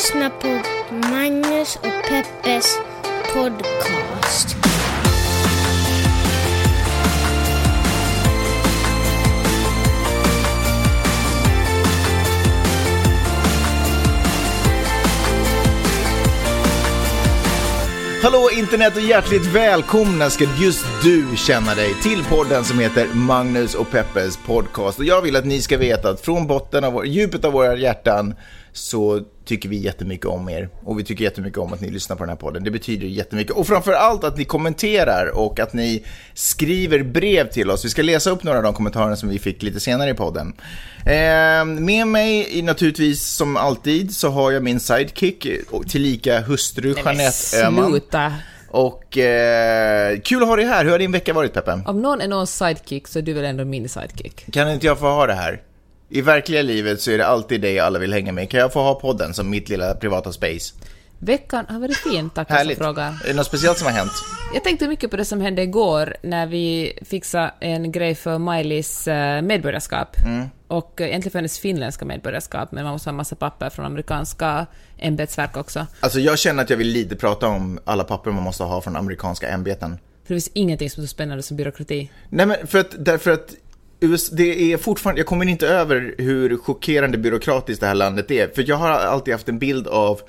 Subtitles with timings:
[0.00, 0.48] lyssnar på
[1.08, 2.78] Magnus och Peppes
[3.34, 4.56] podcast.
[18.22, 23.74] Hallå internet och hjärtligt välkomna ska just du känna dig till podden som heter Magnus
[23.74, 24.98] och Peppes podcast.
[24.98, 27.76] Och jag vill att ni ska veta att från botten av vår, djupet av våra
[27.76, 28.34] hjärtan
[28.72, 30.68] så tycker vi jättemycket om er.
[30.84, 32.64] Och vi tycker jättemycket om att ni lyssnar på den här podden.
[32.64, 33.56] Det betyder jättemycket.
[33.56, 37.84] Och framför allt att ni kommenterar och att ni skriver brev till oss.
[37.84, 40.52] Vi ska läsa upp några av de kommentarerna som vi fick lite senare i podden.
[41.06, 47.64] Eh, med mig naturligtvis som alltid så har jag min sidekick, och tillika hustru Jeanette
[47.64, 48.00] Öhman.
[48.70, 50.84] Och eh, kul att ha dig här.
[50.84, 51.80] Hur har din vecka varit Peppe?
[51.86, 54.52] Om någon är någons sidekick så är du väl ändå min sidekick?
[54.52, 55.60] Kan inte jag få ha det här?
[56.12, 58.50] I verkliga livet så är det alltid dig alla vill hänga med.
[58.50, 60.74] Kan jag få ha podden som mitt lilla privata space?
[61.18, 63.14] Veckan har varit fin, tack för frågan.
[63.24, 64.12] Är det något speciellt som har hänt?
[64.54, 69.10] Jag tänkte mycket på det som hände igår när vi fixade en grej för Miley's
[69.36, 70.16] eh, medborgarskap.
[70.24, 70.46] Mm.
[70.68, 74.66] Och egentligen för hennes finländska medborgarskap, men man måste ha massa papper från amerikanska
[74.98, 75.86] ämbetsverk också.
[76.00, 78.96] Alltså jag känner att jag vill lite prata om alla papper man måste ha från
[78.96, 79.98] amerikanska ämbeten.
[80.24, 82.10] För det finns ingenting som är så spännande som byråkrati.
[82.28, 83.54] Nej men för att, därför att
[84.00, 88.48] US, det är fortfarande, jag kommer inte över hur chockerande byråkratiskt det här landet är.
[88.48, 90.20] För jag har alltid haft en bild av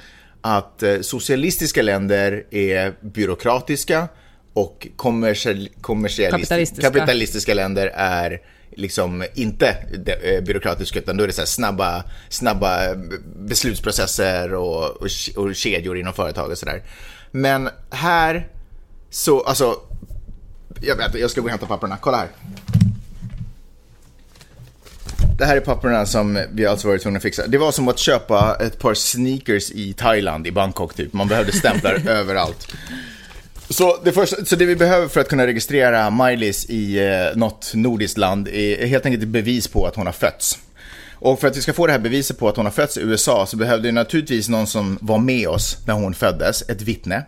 [0.41, 4.07] att eh, socialistiska länder är byråkratiska
[4.53, 6.91] och kommersiell, kommersialist- Kapitalistiska.
[6.91, 8.41] kapitalistiska länder är
[8.75, 9.67] liksom inte
[10.23, 12.95] eh, byråkratiska utan då är det så här snabba, snabba
[13.35, 16.83] beslutsprocesser och, och, och kedjor inom företag och sådär.
[17.31, 18.47] Men här
[19.09, 19.75] så, alltså,
[20.81, 22.27] jag, vet, jag ska gå och hämta papperna, kolla här.
[25.41, 27.47] Det här är papperna som vi alltså varit tvungna att fixa.
[27.47, 31.13] Det var som att köpa ett par sneakers i Thailand, i Bangkok typ.
[31.13, 32.67] Man behövde stämplar överallt.
[33.69, 37.71] Så det, första, så det vi behöver för att kunna registrera Miley's i eh, något
[37.73, 40.59] nordiskt land är helt enkelt ett bevis på att hon har fötts.
[41.13, 43.01] Och för att vi ska få det här beviset på att hon har fötts i
[43.01, 47.25] USA så behövde vi naturligtvis någon som var med oss när hon föddes, ett vittne.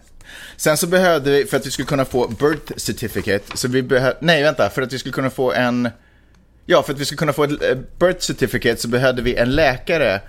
[0.58, 4.18] Sen så behövde vi, för att vi skulle kunna få birth certificate, så vi behövde,
[4.22, 5.90] nej vänta, för att vi skulle kunna få en,
[6.66, 9.56] ja för att vi skulle kunna få ett eh, birth certificate så behövde vi en
[9.56, 10.22] läkare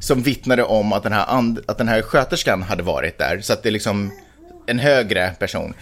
[0.00, 3.40] som vittnade om att den här, and, att den här sköterskan hade varit där.
[3.40, 4.12] Så att det är liksom
[4.66, 5.74] en högre person.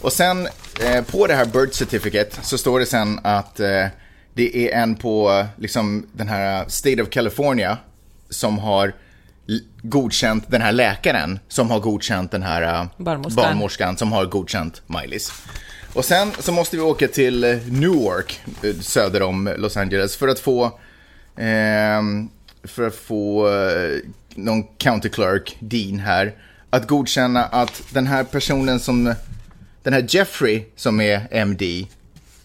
[0.00, 0.48] Och sen
[0.80, 3.86] eh, på det här birth certificate så står det sen att eh,
[4.34, 7.78] det är en på liksom den här State of California
[8.30, 8.92] som har
[9.82, 13.44] godkänt den här läkaren som har godkänt den här eh, Barnmorskan.
[13.44, 15.32] barnmorskan som har godkänt Miley's.
[15.94, 20.28] Och sen så måste vi åka till eh, Newark eh, söder om Los Angeles för
[20.28, 20.78] att få
[21.36, 22.28] ehm,
[22.64, 23.98] för att få eh,
[24.34, 26.34] någon county clerk, Dean här,
[26.70, 29.14] att godkänna att den här personen som,
[29.82, 31.86] den här Jeffrey som är MD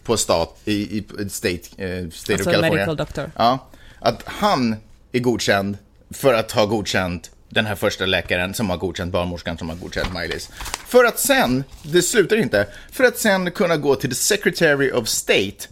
[0.04, 2.72] på stat, i, i State, eh, state Alltså of California.
[2.72, 3.31] medical doctor.
[3.36, 3.68] Ja,
[4.00, 4.76] att han
[5.12, 5.78] är godkänd
[6.10, 10.10] för att ha godkänt den här första läkaren som har godkänt barnmorskan som har godkänt
[10.10, 10.50] Miley's.
[10.88, 15.08] För att sen, det slutar inte, för att sen kunna gå till the Secretary of
[15.08, 15.68] State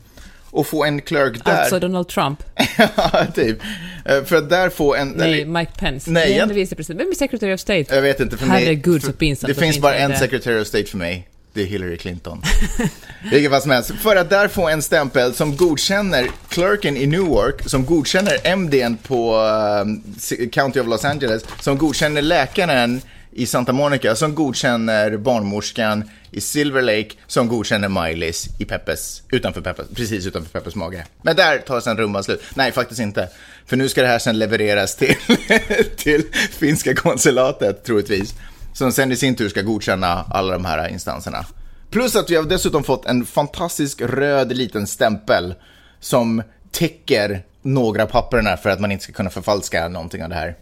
[0.51, 1.51] och få en clerk där.
[1.51, 2.43] Alltså Donald Trump.
[2.95, 3.57] Ja, typ.
[4.05, 5.09] Eh, För att där få en...
[5.09, 6.11] Nej, eller- Mike Pence.
[6.11, 7.01] Nej, jag- vicepresident.
[7.01, 7.95] Vem är Secretary of State?
[7.95, 8.63] Jag vet inte, för mig...
[8.63, 10.17] Herregud, för, så pinsamt Det finns bara en det.
[10.17, 11.27] Secretary of State för mig.
[11.57, 12.41] Det är Hillary Clinton.
[13.31, 13.91] Vilket fall som helst.
[13.91, 19.35] För att där få en stämpel som godkänner clerken i Newark, som godkänner MDn på
[19.35, 23.01] uh, County of Los Angeles, som godkänner läkaren
[23.31, 29.61] i Santa Monica, som godkänner barnmorskan i Silver Lake, som godkänner Miley's i Peppes, utanför
[29.61, 31.05] Peppes, precis utanför Peppes mage.
[31.21, 32.41] Men där tar sen rumban slut.
[32.53, 33.29] Nej, faktiskt inte.
[33.65, 35.15] För nu ska det här sen levereras till,
[35.97, 38.35] till finska konsulatet, troligtvis.
[38.77, 41.45] Som sen i sin tur ska godkänna alla de här instanserna.
[41.89, 45.53] Plus att vi har dessutom fått en fantastisk röd liten stämpel
[45.99, 50.55] som täcker några papperna för att man inte ska kunna förfalska någonting av det här.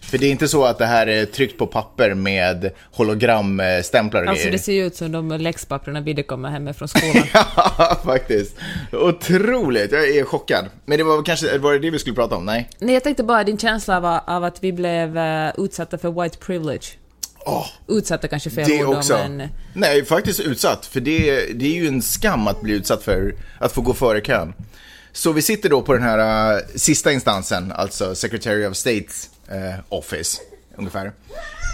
[0.00, 4.28] För det är inte så att det här är tryckt på papper med hologramstämplar och
[4.28, 4.52] Alltså grejer.
[4.52, 7.26] det ser ju ut som de läxpapperna vi kommer hem med från skolan.
[7.34, 8.56] Ja, faktiskt.
[8.92, 9.92] Otroligt.
[9.92, 10.64] Jag är chockad.
[10.84, 12.44] Men det var kanske, var det det vi skulle prata om?
[12.44, 12.70] Nej?
[12.78, 16.38] Nej, jag tänkte bara din känsla av, av att vi blev uh, utsatta för white
[16.38, 16.86] privilege.
[17.48, 19.12] Åh, Utsatta kanske fel det ord också.
[19.12, 19.48] men...
[19.72, 20.86] Nej, faktiskt utsatt.
[20.86, 24.20] För det, det är ju en skam att bli utsatt för att få gå före
[24.20, 24.54] kön.
[25.12, 29.80] Så vi sitter då på den här uh, sista instansen, alltså Secretary of States uh,
[29.88, 30.40] Office,
[30.76, 31.12] ungefär.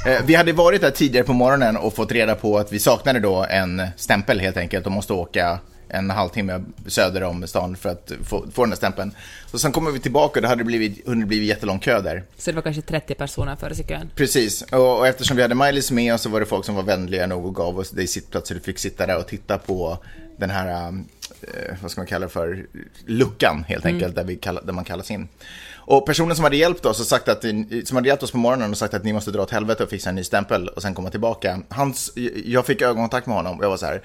[0.07, 3.21] Eh, vi hade varit där tidigare på morgonen och fått reda på att vi saknade
[3.21, 5.59] då en stämpel helt enkelt och måste åka
[5.95, 9.13] en halvtimme söder om stan för att få, få den här stämpeln.
[9.47, 12.25] Så sen kommer vi tillbaka och det hade blivit, hunnit blivit jättelång kö där.
[12.39, 14.11] Så det var kanske 30 personer före sig kön?
[14.15, 16.83] Precis, och, och eftersom vi hade Miley's med oss så var det folk som var
[16.83, 19.99] vänliga nog och gav oss dig sittplats så du fick sitta där och titta på
[20.37, 20.89] den här,
[21.43, 22.67] eh, vad ska man kalla det för,
[23.07, 25.29] luckan helt enkelt, där, vi kall, där man kallas in.
[25.87, 27.45] Och personen som hade hjälpt oss och sagt att,
[27.85, 29.91] som hade hjälpt oss på morgonen och sagt att ni måste dra åt helvete och
[29.91, 31.61] fixa en ny stämpel och sen komma tillbaka.
[31.69, 32.13] Hans,
[32.45, 34.03] jag fick ögonkontakt med honom och jag var så här,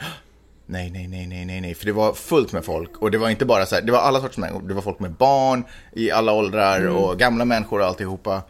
[0.69, 3.29] nej, nej, nej, nej, nej, nej, för det var fullt med folk och det var
[3.29, 5.63] inte bara så här, det var alla sorters människor, det var folk med barn
[5.93, 8.41] i alla åldrar och gamla människor och alltihopa.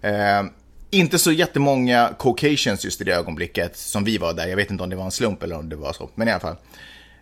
[0.00, 0.42] Eh,
[0.90, 4.46] inte så jättemånga Caucasians just i det ögonblicket som vi var där.
[4.46, 6.30] Jag vet inte om det var en slump eller om det var så, men i
[6.30, 6.56] alla fall.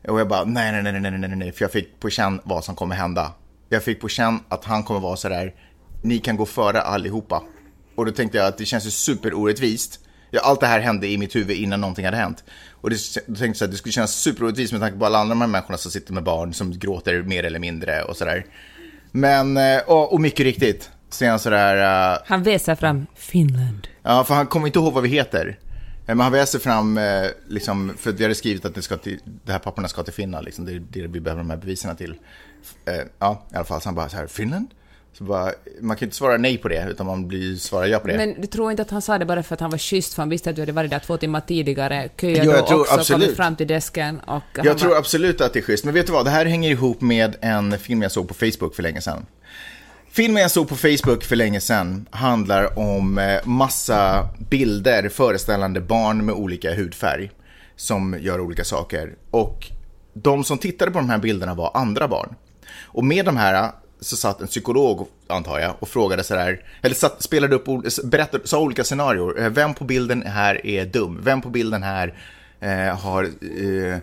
[0.08, 2.40] Och jag bara, nej, nej, nej, nej, nej, nej, nej, för jag fick på känn
[2.44, 3.32] vad som kommer hända.
[3.68, 5.54] Jag fick på känn att han kommer vara så där,
[6.02, 7.42] ni kan gå före allihopa.
[7.94, 10.00] Och då tänkte jag att det känns ju superorättvist.
[10.34, 12.44] Ja, allt det här hände i mitt huvud innan någonting hade hänt.
[12.70, 12.96] Och det,
[13.26, 15.48] då tänkte jag att det skulle kännas superorättvist med tanke på alla andra de här
[15.48, 18.46] människorna som sitter med barn som gråter mer eller mindre och sådär.
[19.10, 22.12] Men, eh, och, och mycket riktigt, så är han sådär...
[22.12, 23.88] Uh, han väser fram Finland.
[24.02, 25.58] Ja, för han kommer inte ihåg vad vi heter.
[26.06, 29.52] Men han väser fram, eh, liksom, för vi hade skrivit att det, ska till, det
[29.52, 32.14] här papperna ska till Finland, liksom, det är det vi behöver de här bevisen till.
[32.84, 34.66] Eh, ja, i alla fall, så han bara så här, Finland?
[35.18, 38.16] Bara, man kan inte svara nej på det, utan man blir, svarar ja på det.
[38.16, 40.22] Men du tror inte att han sa det bara för att han var schysst, för
[40.22, 42.80] han visste att du hade varit där två timmar tidigare, köat Jo, jag och tror
[42.80, 43.22] också absolut.
[43.22, 44.42] kommit fram till desken och...
[44.54, 45.84] Jag tror bara, absolut att det är schysst.
[45.84, 48.74] Men vet du vad, det här hänger ihop med en film jag såg på Facebook
[48.74, 49.26] för länge sedan.
[50.10, 56.24] Filmen jag såg på Facebook för länge sedan handlar om eh, massa bilder föreställande barn
[56.26, 57.30] med olika hudfärg
[57.76, 59.14] som gör olika saker.
[59.30, 59.70] Och
[60.14, 62.34] de som tittade på de här bilderna var andra barn.
[62.82, 67.22] Och med de här så satt en psykolog, antar jag, och frågade sådär, eller satt,
[67.22, 67.64] spelade upp,
[68.04, 69.42] berättade, sa olika scenarier.
[69.44, 71.20] Eh, vem på bilden här är dum?
[71.22, 72.14] Vem på bilden här
[72.60, 73.98] eh, har eh,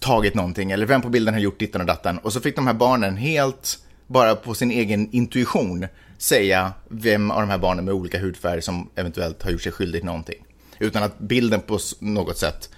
[0.00, 0.70] tagit någonting?
[0.70, 2.18] Eller vem på bilden har gjort ditten och datten?
[2.18, 5.86] Och så fick de här barnen helt, bara på sin egen intuition,
[6.18, 10.00] säga vem av de här barnen med olika hudfärg som eventuellt har gjort sig skyldig
[10.00, 10.44] till någonting.
[10.78, 12.70] Utan att bilden på något sätt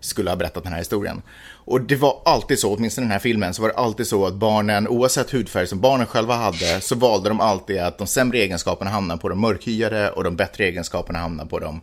[0.00, 1.22] skulle ha berättat den här historien.
[1.64, 4.26] Och det var alltid så, åtminstone i den här filmen, så var det alltid så
[4.26, 8.38] att barnen, oavsett hudfärg som barnen själva hade, så valde de alltid att de sämre
[8.38, 11.80] egenskaperna hamnade på de mörkhyade och de bättre egenskaperna hamnade på de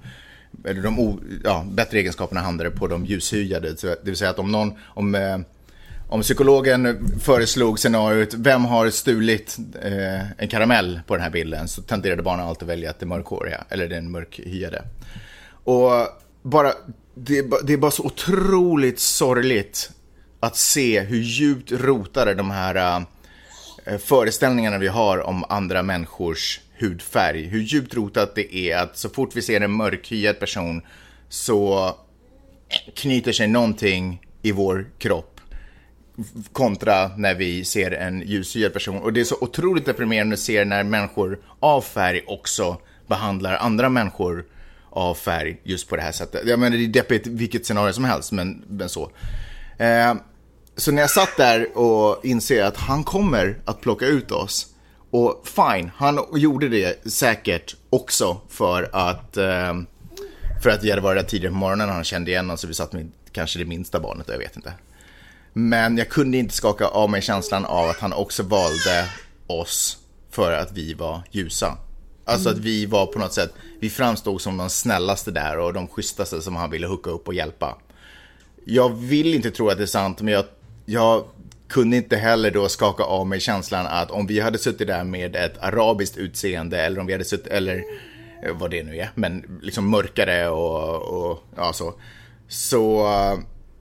[0.65, 3.73] eller de o, ja, bättre egenskaperna hamnade på de ljushyade.
[3.81, 5.39] Det vill säga att om någon, om, eh,
[6.09, 11.81] om psykologen föreslog scenariot, vem har stulit eh, en karamell på den här bilden, så
[11.81, 14.83] tenderade barnen alltid att välja att det mörkhåriga, eller den mörkhyade.
[15.63, 15.91] Och
[16.41, 16.73] bara,
[17.17, 19.91] det, är det är bara så otroligt sorgligt
[20.39, 23.05] att se hur djupt rotade de här
[23.85, 27.47] äh, föreställningarna vi har om andra människors hudfärg.
[27.47, 30.81] Hur djupt rotat det är att så fort vi ser en mörkhyad person
[31.29, 31.91] så
[32.95, 35.39] knyter sig någonting i vår kropp
[36.51, 38.97] kontra när vi ser en ljushyad person.
[38.97, 42.77] Och det är så otroligt deprimerande att se när människor av färg också
[43.07, 44.45] behandlar andra människor
[44.97, 46.47] av färg just på det här sättet.
[46.47, 49.11] Jag menar, det är deppigt vilket scenario som helst, men, men så.
[49.77, 50.15] Eh,
[50.75, 54.67] så när jag satt där och inser att han kommer att plocka ut oss,
[55.11, 59.73] och fine, han gjorde det säkert också för att, eh,
[60.63, 62.67] för att vi hade varit där tidigare på morgonen och han kände igen oss, så
[62.67, 64.73] vi satt med kanske det minsta barnet, jag vet inte.
[65.53, 69.09] Men jag kunde inte skaka av mig känslan av att han också valde
[69.47, 69.97] oss
[70.31, 71.77] för att vi var ljusa.
[72.27, 75.87] Alltså att vi var på något sätt, vi framstod som de snällaste där och de
[75.87, 77.77] schysstaste som han ville hooka upp och hjälpa.
[78.65, 80.45] Jag vill inte tro att det är sant, men jag,
[80.85, 81.25] jag
[81.67, 85.35] kunde inte heller då skaka av mig känslan att om vi hade suttit där med
[85.35, 87.83] ett arabiskt utseende eller om vi hade suttit, eller
[88.43, 91.93] eh, vad det nu är, men liksom mörkare och, och ja så.
[92.47, 93.07] Så,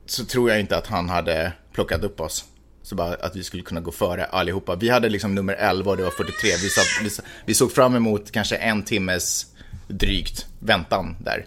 [0.07, 2.45] så tror jag inte att han hade plockat upp oss.
[2.87, 4.76] Så bara att vi skulle kunna gå före allihopa.
[4.76, 6.50] Vi hade liksom nummer 11 och det var 43.
[6.62, 7.11] Vi, satt, vi,
[7.47, 9.47] vi såg fram emot kanske en timmes
[9.88, 11.45] drygt väntan där.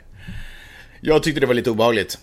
[1.01, 2.17] Jag tyckte det var lite obehagligt.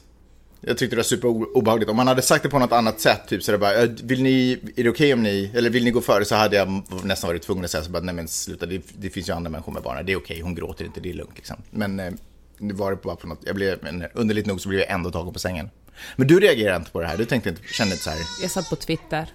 [0.61, 1.90] Jag tyckte det var superobehagligt.
[1.90, 4.58] Om man hade sagt det på något annat sätt, typ så det bara, vill ni,
[4.76, 6.25] är det okej om ni, eller vill ni gå före?
[6.25, 9.11] Så hade jag nästan varit tvungen att säga så bara, nej men sluta, det, det
[9.11, 11.37] finns ju andra människor med barn, det är okej, hon gråter inte, det är lugnt
[11.37, 11.56] liksom.
[11.70, 12.12] Men eh,
[12.58, 15.11] nu var det bara på något, jag blev, men underligt nog så blev jag ändå
[15.11, 15.70] tagen på sängen.
[16.16, 18.50] Men du reagerade inte på det här, du tänkte inte, kände inte så här, Jag
[18.50, 19.26] satt på Twitter.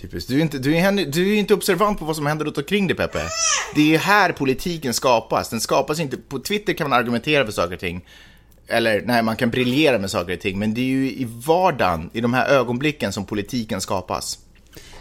[0.00, 0.30] typiskt.
[0.30, 2.86] Du är, inte, du, är, du är inte observant på vad som händer runt omkring
[2.86, 3.22] dig Peppe.
[3.74, 7.74] Det är här politiken skapas, den skapas inte, på Twitter kan man argumentera för saker
[7.74, 8.04] och ting.
[8.66, 12.10] Eller nej, man kan briljera med saker och ting, men det är ju i vardagen,
[12.12, 14.38] i de här ögonblicken som politiken skapas.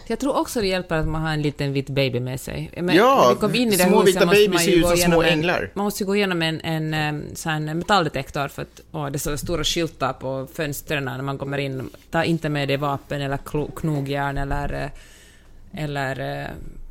[0.07, 2.72] Jag tror också det hjälper att man har en liten vit baby med sig.
[2.77, 5.69] Men Ja, små vita babys ser ju ut som små en- änglar.
[5.74, 9.63] Man måste gå igenom en, en, em, sån metalldetektor för att åh, det står stora
[9.63, 11.89] skyltar på fönstren när man kommer in.
[12.12, 13.39] Ta inte med dig vapen eller
[13.75, 16.48] knogjärn eller, eh, eller eh,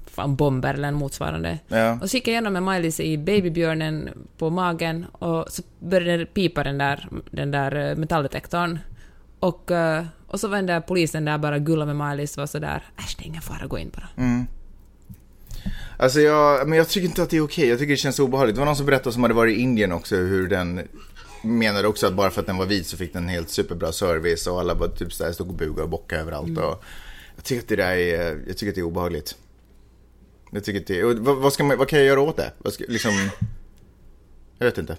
[0.07, 1.59] fan, bomber eller motsvarande.
[1.69, 1.99] Ja.
[2.03, 6.63] Och så gick jag igenom med Miley's i babybjörnen på magen och så började pipa
[6.65, 8.79] den där, den där eh, metalldetektorn.
[9.43, 12.83] Och, eh, och så var den där polisen där bara gulla med och var sådär
[12.99, 14.09] äsch det är ingen fara, gå in bara.
[14.17, 14.47] Mm.
[15.97, 17.69] Alltså jag, men jag tycker inte att det är okej.
[17.69, 18.57] Jag tycker det känns obehagligt.
[18.57, 20.89] Det var någon som berättade som hade varit i Indien också hur den
[21.43, 24.47] menade också att bara för att den var vit så fick den helt superbra service
[24.47, 26.59] och alla bara typ så här stod och bugade och bockade överallt.
[26.59, 26.85] Och
[27.37, 29.37] jag tycker att det där är, jag tycker att det är obehagligt.
[30.51, 32.53] Jag tycker att det och vad, vad, ska man, vad kan jag göra åt det?
[32.59, 33.13] Vad ska, liksom,
[34.59, 34.97] jag vet inte.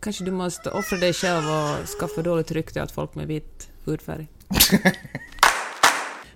[0.00, 4.26] Kanske du måste offra dig själv och skaffa dåligt rykte åt folk med vit hudfärg.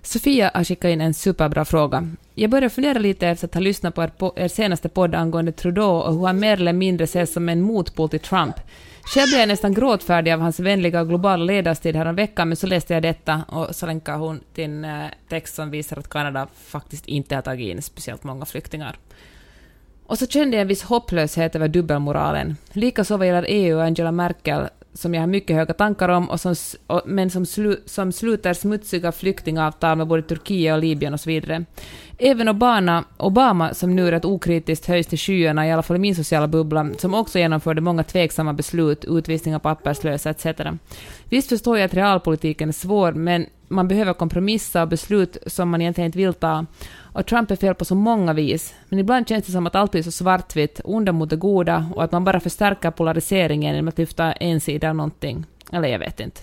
[0.03, 2.07] Sofia har skickat in en superbra fråga.
[2.35, 5.51] Jag börjar fundera lite efter att ha lyssnat på er, po- er senaste podd angående
[5.51, 8.55] Trudeau och hur han mer eller mindre ses som en motpol till Trump.
[9.03, 12.93] Själv blev jag nästan gråtfärdig av hans vänliga och globala ledarstil häromveckan, men så läste
[12.93, 17.07] jag detta och så länkar hon till en eh, text som visar att Kanada faktiskt
[17.07, 18.97] inte har tagit in speciellt många flyktingar.
[20.05, 22.57] Och så kände jag en viss hopplöshet över dubbelmoralen.
[22.73, 26.39] Likaså vad gäller EU och Angela Merkel, som jag har mycket höga tankar om, och
[26.39, 26.55] som,
[26.87, 31.29] och, men som, slu, som sluter smutsiga flyktingavtal med både Turkiet och Libyen och så
[31.29, 31.65] vidare.
[32.23, 36.15] Även Obama, Obama, som nu rätt okritiskt höjs till skyarna, i alla fall i min
[36.15, 40.45] sociala bubbla, som också genomförde många tveksamma beslut, utvisning av papperslösa etc.
[41.23, 45.81] Visst förstår jag att realpolitiken är svår, men man behöver kompromissa och beslut som man
[45.81, 46.65] egentligen inte vill ta.
[47.13, 49.91] Och Trump är fel på så många vis, men ibland känns det som att allt
[49.91, 53.97] blir så svartvitt, onda mot det goda, och att man bara förstärker polariseringen genom att
[53.97, 55.45] lyfta en sida av någonting.
[55.71, 56.41] Eller jag vet inte.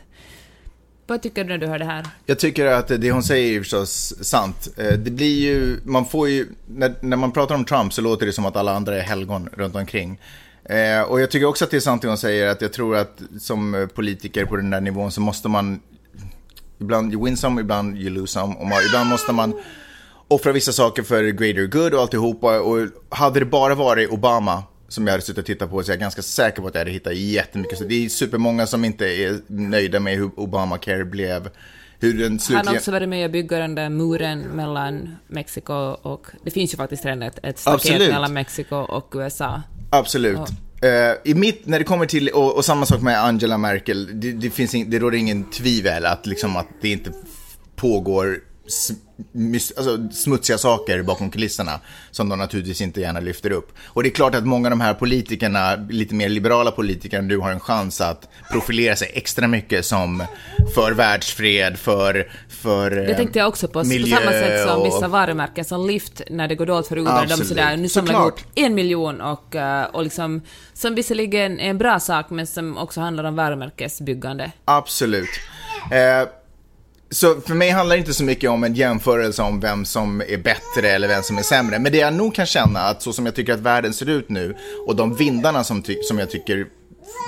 [1.08, 2.06] Vad tycker du när du hör det här?
[2.26, 4.68] Jag tycker att det hon säger är förstås sant.
[4.76, 8.26] Eh, det blir ju, man får ju, när, när man pratar om Trump så låter
[8.26, 10.20] det som att alla andra är helgon runt omkring.
[10.64, 12.96] Eh, och jag tycker också att det är sant det hon säger, att jag tror
[12.96, 15.80] att som politiker på den där nivån så måste man,
[16.80, 18.54] ibland you win some, ibland you lose some.
[18.54, 19.60] Och man, ibland måste man
[20.28, 22.60] offra vissa saker för greater good och alltihopa.
[22.60, 25.92] Och hade det bara varit Obama som jag hade suttit och tittat på så är
[25.92, 27.78] jag ganska säker på att jag hade hittat jättemycket.
[27.78, 31.48] Så det är supermånga som inte är nöjda med hur Obamacare blev.
[32.00, 32.76] Hur den Han har slutligen...
[32.76, 36.26] också varit med och bygga den där muren mellan Mexiko och...
[36.44, 38.10] Det finns ju faktiskt redan ett, ett staket Absolut.
[38.10, 39.62] mellan Mexiko och USA.
[39.90, 40.38] Absolut.
[40.82, 44.32] Eh, I mitt, när det kommer till, och, och samma sak med Angela Merkel, det,
[44.32, 47.12] det, finns in, det råder ingen tvivel att, liksom, att det inte
[47.76, 48.40] pågår
[49.76, 53.72] alltså, smutsiga saker bakom kulisserna som de naturligtvis inte gärna lyfter upp.
[53.86, 57.36] Och det är klart att många av de här politikerna, lite mer liberala politikerna, nu
[57.38, 60.22] har en chans att profilera sig extra mycket som
[60.74, 65.08] för världsfred, för, för Det tänkte jag också på, på samma sätt som och- vissa
[65.08, 68.74] varumärken som Lyft, när det går dåligt för Uber, de sådär, nu samlar ihop en
[68.74, 70.42] miljon och, eh, och liksom,
[70.74, 74.52] som visserligen är en bra sak, men som också handlar om varumärkesbyggande.
[74.64, 75.28] Absolut.
[75.92, 76.28] Eh,
[77.10, 80.36] så för mig handlar det inte så mycket om en jämförelse om vem som är
[80.36, 81.78] bättre eller vem som är sämre.
[81.78, 84.28] Men det jag nog kan känna att så som jag tycker att världen ser ut
[84.28, 86.66] nu och de vindarna som, ty- som jag tycker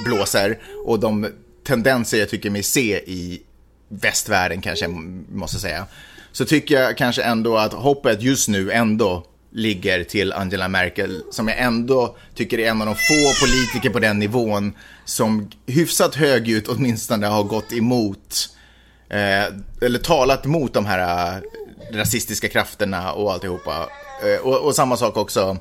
[0.05, 1.29] blåser och de
[1.67, 3.43] tendenser jag tycker mig se i
[3.89, 4.93] västvärlden kanske jag
[5.33, 5.87] måste säga.
[6.33, 11.49] Så tycker jag kanske ändå att hoppet just nu ändå ligger till Angela Merkel som
[11.49, 14.73] jag ändå tycker är en av de få politiker på den nivån
[15.05, 18.49] som hyfsat högljutt åtminstone har gått emot
[19.11, 19.55] eh,
[19.87, 23.89] eller talat mot de här eh, rasistiska krafterna och alltihopa.
[24.25, 25.59] Eh, och, och samma sak också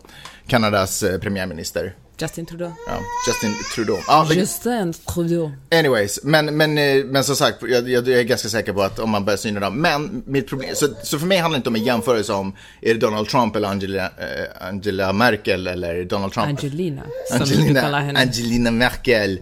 [0.48, 1.96] Kanadas eh, premiärminister.
[2.22, 2.72] Justin Trudeau.
[2.88, 3.98] Ja, Justin Trudeau.
[4.30, 5.52] Det- Justin Trudeau.
[5.72, 9.10] Anyways, men, men, eh, men som sagt, jag, jag, är ganska säker på att om
[9.10, 9.82] man börjar syna dem.
[9.82, 12.94] Men mitt problem, så, så för mig handlar det inte om en jämförelse om är
[12.94, 16.48] det Donald Trump eller Angela, eh, Angela Merkel eller Donald Trump.
[16.48, 18.20] Angelina, som vi Angelina, kallar henne.
[18.20, 19.40] Angelina Merkel.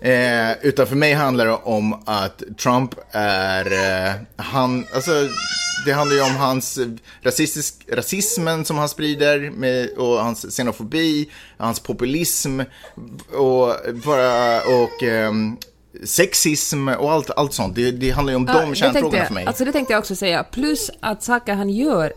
[0.00, 5.12] Eh, utan för mig handlar det om att Trump är, eh, han, alltså
[5.86, 6.86] det handlar ju om hans eh,
[7.22, 12.60] rasistisk, rasismen som han sprider med, och hans xenofobi, hans populism
[13.32, 13.74] och
[14.04, 15.56] bara, och ehm,
[16.04, 17.74] sexism och allt, allt sånt.
[17.74, 19.46] Det, det handlar ju om Ja, de kärnfrågorna för mig.
[19.46, 20.44] Alltså det tänkte jag också säga.
[20.44, 22.12] Plus att saker han gör,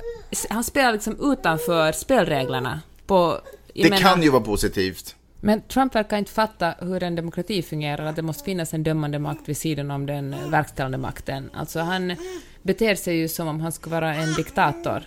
[0.50, 2.82] han spelar liksom utanför spelreglerna.
[3.08, 3.42] På,
[3.74, 5.16] det menar- kan ju vara positivt.
[5.44, 9.20] Men Trump verkar inte fatta hur en demokrati fungerar, att det måste finnas en dömande
[9.20, 11.50] makt vid sidan om den verkställande makten.
[11.54, 12.16] Alltså han
[12.62, 15.04] beter sig ju som om han skulle vara en diktator.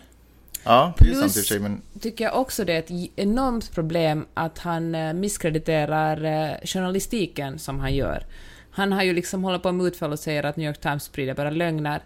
[0.64, 4.26] Ja, det är sant i sig, men tycker jag också det är ett enormt problem
[4.34, 8.26] att han eh, misskrediterar eh, journalistiken som han gör.
[8.70, 11.34] Han har ju liksom hållit på med utfall och säger att New York Times sprider
[11.34, 12.02] bara lögner.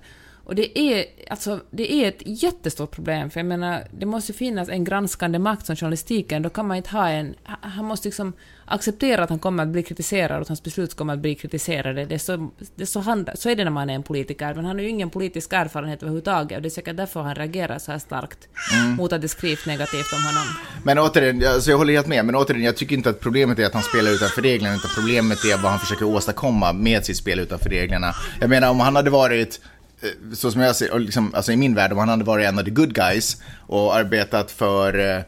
[0.48, 4.68] Och det är, alltså, det är ett jättestort problem, för jag menar, det måste finnas
[4.68, 7.34] en granskande makt som journalistiken, då kan man inte ha en...
[7.60, 8.32] Han måste liksom
[8.64, 12.04] acceptera att han kommer att bli kritiserad och att hans beslut kommer att bli kritiserade.
[12.04, 14.54] Det är så, det är så, han, så är det när man är en politiker,
[14.54, 17.78] men han har ju ingen politisk erfarenhet överhuvudtaget, och det är säkert därför han reagerar
[17.78, 18.96] så här starkt Mm.
[18.96, 20.48] mot att det skrivs negativt om honom.
[20.84, 23.66] Men återigen, alltså jag håller helt med, men återigen, jag tycker inte att problemet är
[23.66, 27.40] att han spelar utanför reglerna, utan problemet är vad han försöker åstadkomma med sitt spel
[27.40, 28.14] utanför reglerna.
[28.40, 29.60] Jag menar, om han hade varit,
[30.02, 32.58] Eh, så som jag ser, liksom, alltså i min värld, om han hade varit en
[32.58, 33.36] av the good guys
[33.66, 35.22] och arbetat för eh,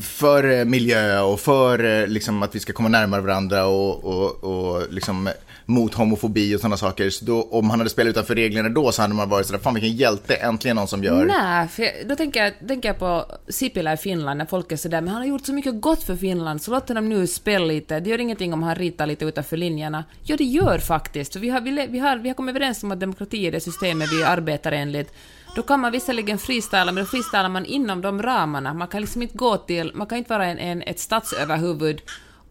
[0.00, 4.92] för eh, miljö och för liksom, att vi ska komma närmare varandra och, och, och
[4.92, 5.28] liksom,
[5.68, 7.10] mot homofobi och sådana saker.
[7.10, 9.74] Så då, om han hade spelat utanför reglerna då så hade man varit sådär, fan
[9.74, 11.24] vilken hjälte, äntligen någon som gör...
[11.24, 14.76] Nej, för jag, då tänker jag, tänker jag på Sipilä i Finland, när folk är
[14.76, 17.64] sådär, men han har gjort så mycket gott för Finland, så låt honom nu spela
[17.64, 18.00] lite.
[18.00, 20.04] Det gör ingenting om han ritar lite utanför linjerna.
[20.24, 21.32] Jo, det gör faktiskt.
[21.32, 23.60] För vi har, vi, vi, har, vi har kommit överens om att demokrati är det
[23.60, 25.14] systemet vi arbetar enligt.
[25.56, 28.74] Då kan man visserligen freestyla, men då freestylar man inom de ramarna.
[28.74, 32.00] Man kan liksom inte gå till, man kan inte vara en, en, ett statsöverhuvud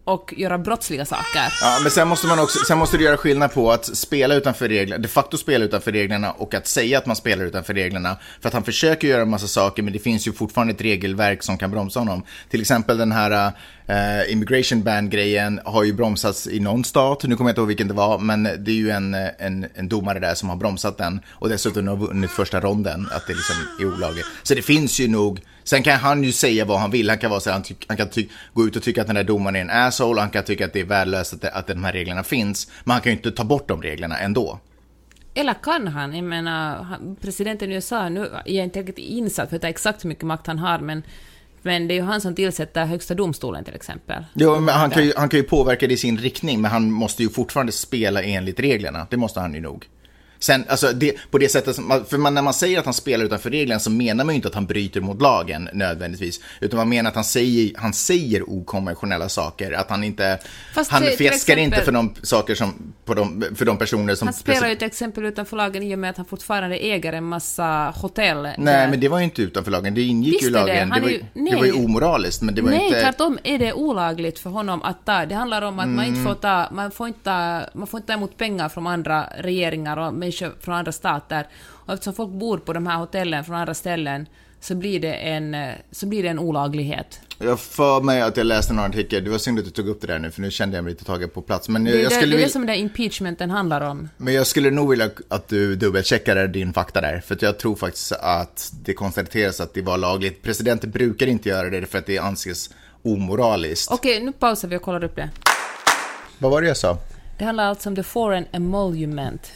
[0.07, 1.53] och göra brottsliga saker.
[1.61, 4.69] Ja, men sen måste man också, sen måste du göra skillnad på att spela utanför
[4.69, 8.17] reglerna, de facto spela utanför reglerna och att säga att man spelar utanför reglerna.
[8.41, 11.43] För att han försöker göra en massa saker, men det finns ju fortfarande ett regelverk
[11.43, 12.23] som kan bromsa honom.
[12.49, 13.53] Till exempel den här äh,
[13.87, 17.87] eh, immigration ban-grejen har ju bromsats i någon stat, nu kommer jag inte ihåg vilken
[17.87, 21.21] det var, men det är ju en, en, en domare där som har bromsat den
[21.27, 24.25] och dessutom har vunnit första ronden, att det liksom är olagligt.
[24.43, 27.29] Så det finns ju nog, sen kan han ju säga vad han vill, han kan,
[27.29, 29.23] vara så här, han, ty, han kan ty, gå ut och tycka att den där
[29.23, 31.83] domaren är en asshole, han kan tycka att det är värdelöst att, det, att de
[31.83, 34.59] här reglerna finns, men han kan ju inte ta bort de reglerna ändå.
[35.33, 36.15] Eller kan han?
[36.15, 36.85] Jag menar,
[37.21, 40.23] presidenten i USA, nu är jag inte riktigt insatt för att veta exakt hur mycket
[40.23, 41.03] makt han har, men,
[41.67, 44.23] men det är ju han som tillsätter högsta domstolen till exempel.
[44.33, 46.91] Jo, men han kan, ju, han kan ju påverka det i sin riktning, men han
[46.91, 49.07] måste ju fortfarande spela enligt reglerna.
[49.09, 49.85] Det måste han ju nog.
[50.39, 53.25] Sen, alltså det, på det sättet, som, för man, när man säger att han spelar
[53.25, 56.39] utanför reglerna så menar man ju inte att han bryter mot lagen nödvändigtvis.
[56.61, 59.71] Utan man menar att han säger, han säger okonventionella saker.
[59.71, 60.39] Att han inte,
[60.73, 64.27] Fast han till- inte för de saker som, på de, för de personer som...
[64.27, 67.23] Han spelar ju till exempel utanför lagen i och med att han fortfarande äger en
[67.23, 68.41] massa hotell.
[68.57, 69.93] Nej, men det var ju inte utanför lagen.
[69.93, 70.59] Det ingick Visst ju i det.
[70.59, 70.89] lagen.
[70.89, 71.85] Det, Han var, ju, det var ju nej.
[71.85, 73.01] omoraliskt, men det var Nej, inte...
[73.01, 75.25] tvärtom är det olagligt för honom att ta.
[75.25, 78.13] Det handlar om att man inte får ta, man får inte man får inte ta
[78.13, 81.47] emot pengar från andra regeringar och människor från andra stater.
[81.67, 84.27] Och eftersom folk bor på de här hotellen från andra ställen
[84.59, 87.19] så blir det en, eh, så blir det en olaglighet.
[87.39, 90.01] Jag för mig att jag läste någon artikel, det var synd att du tog upp
[90.01, 91.69] det där nu för nu kände jag mig lite tagen på plats.
[91.69, 92.47] Men Det jag, är, jag det, skulle det, är vilja...
[92.47, 94.09] det som den impeachmenten handlar om.
[94.17, 97.19] Men jag skulle nog vilja att du dubbelcheckade din fakta där.
[97.25, 100.41] För jag tror faktiskt att det konstateras att det var lagligt.
[100.41, 102.69] Presidenter brukar inte göra det för att det anses
[103.03, 103.91] omoraliskt.
[103.91, 105.29] Okej, nu pausar vi och kollar upp det.
[106.37, 106.97] Vad var det jag sa?
[107.37, 109.51] Det handlar alltså om the foreign emolument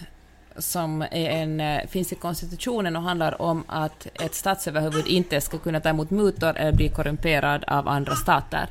[0.57, 5.57] som är en, eh, finns i konstitutionen och handlar om att ett statsöverhuvud inte ska
[5.57, 8.67] kunna ta emot mutor eller bli korrumperad av andra stater.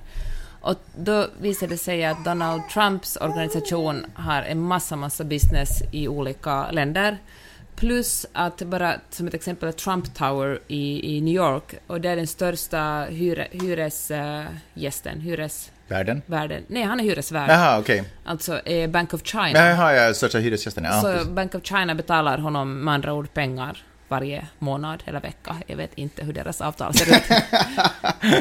[0.60, 6.08] Och då visade det sig att Donald Trumps organisation har en massa, massa business i
[6.08, 7.18] olika länder.
[7.80, 12.16] Plus att bara som ett exempel Trump Tower i, i New York, och det är
[12.16, 16.22] den största hyre, hyresgästen, hyresvärden.
[16.26, 16.62] Världen?
[16.66, 17.50] Nej, han är hyresvärd.
[17.50, 18.04] Jaha, okej.
[18.24, 19.50] Alltså är Bank of China.
[19.54, 20.84] Jaha, jag största hyresgästen.
[20.84, 21.28] Ja, så precis.
[21.28, 25.56] Bank of China betalar honom med andra ord pengar varje månad eller vecka.
[25.66, 27.42] Jag vet inte hur deras avtal ser ut.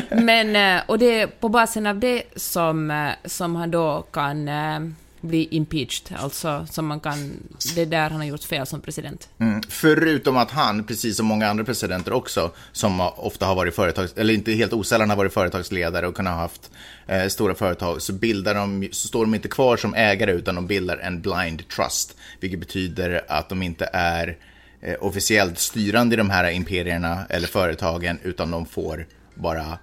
[0.23, 4.47] Men, eh, och det är på basen av det som, eh, som han då kan
[4.47, 4.79] eh,
[5.21, 7.31] bli impeached, alltså som man kan,
[7.75, 9.29] det är där han har gjort fel som president.
[9.39, 9.61] Mm.
[9.69, 14.33] Förutom att han, precis som många andra presidenter också, som ofta har varit företags, eller
[14.33, 16.71] inte helt osällan har varit företagsledare och kunnat ha haft
[17.07, 20.67] eh, stora företag, så bildar de, så står de inte kvar som ägare utan de
[20.67, 24.37] bildar en blind trust, vilket betyder att de inte är
[24.81, 29.05] eh, officiellt styrande i de här imperierna eller företagen, utan de får
[29.35, 29.77] bara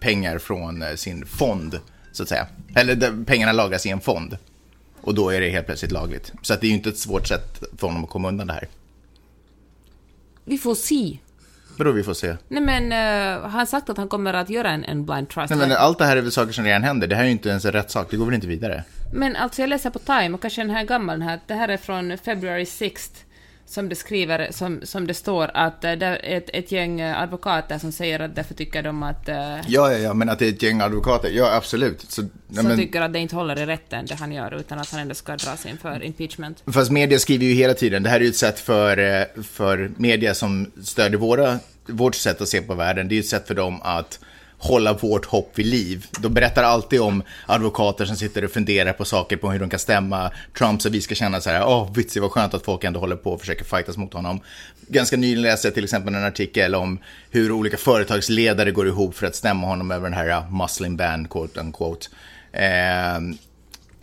[0.00, 1.80] pengar från eh, sin fond,
[2.12, 2.46] så att säga.
[2.74, 4.36] Eller de, pengarna lagras i en fond.
[5.02, 6.32] Och då är det helt plötsligt lagligt.
[6.42, 8.52] Så att det är ju inte ett svårt sätt för honom att komma undan det
[8.52, 8.68] här.
[10.44, 11.18] Vi får se.
[11.78, 12.36] Vadå vi får se?
[12.48, 15.50] Nej men, eh, han sagt att han kommer att göra en, en blind trust.
[15.50, 17.06] Nej, men allt det här är väl saker som redan händer.
[17.06, 18.10] Det här är ju inte ens en rättssak.
[18.10, 18.84] Det går väl inte vidare?
[19.12, 21.54] Men alltså jag läser på Time, och kanske den här är gammal den här, det
[21.54, 23.10] här är från February 6th,
[23.72, 27.22] som det skriver, som, som det står att eh, det är ett, ett gäng eh,
[27.22, 30.46] advokater som säger att därför tycker de att, eh, Ja, ja, ja, men att det
[30.46, 31.30] är ett gäng advokater.
[31.30, 32.00] Ja, absolut.
[32.00, 32.30] Så, som
[32.68, 35.14] men, tycker att det inte håller i rätten, det han gör, utan att han ändå
[35.14, 36.62] ska dras inför impeachment.
[36.66, 38.02] Fast media skriver ju hela tiden.
[38.02, 42.48] Det här är ju ett sätt för, för media som stödjer våra, vårt sätt att
[42.48, 43.08] se på världen.
[43.08, 44.18] Det är ju ett sätt för dem att
[44.62, 46.06] hålla vårt hopp vid liv.
[46.20, 49.78] De berättar alltid om advokater som sitter och funderar på saker, på hur de kan
[49.78, 52.84] stämma Trump så vi ska känna så här, åh, oh, vitsigt vad skönt att folk
[52.84, 54.40] ändå håller på och försöker fightas mot honom.
[54.88, 56.98] Ganska nyligen läste jag till exempel en artikel om
[57.30, 61.60] hur olika företagsledare går ihop för att stämma honom över den här muslim ban, quote
[61.60, 62.06] unquote.
[62.52, 63.18] Eh,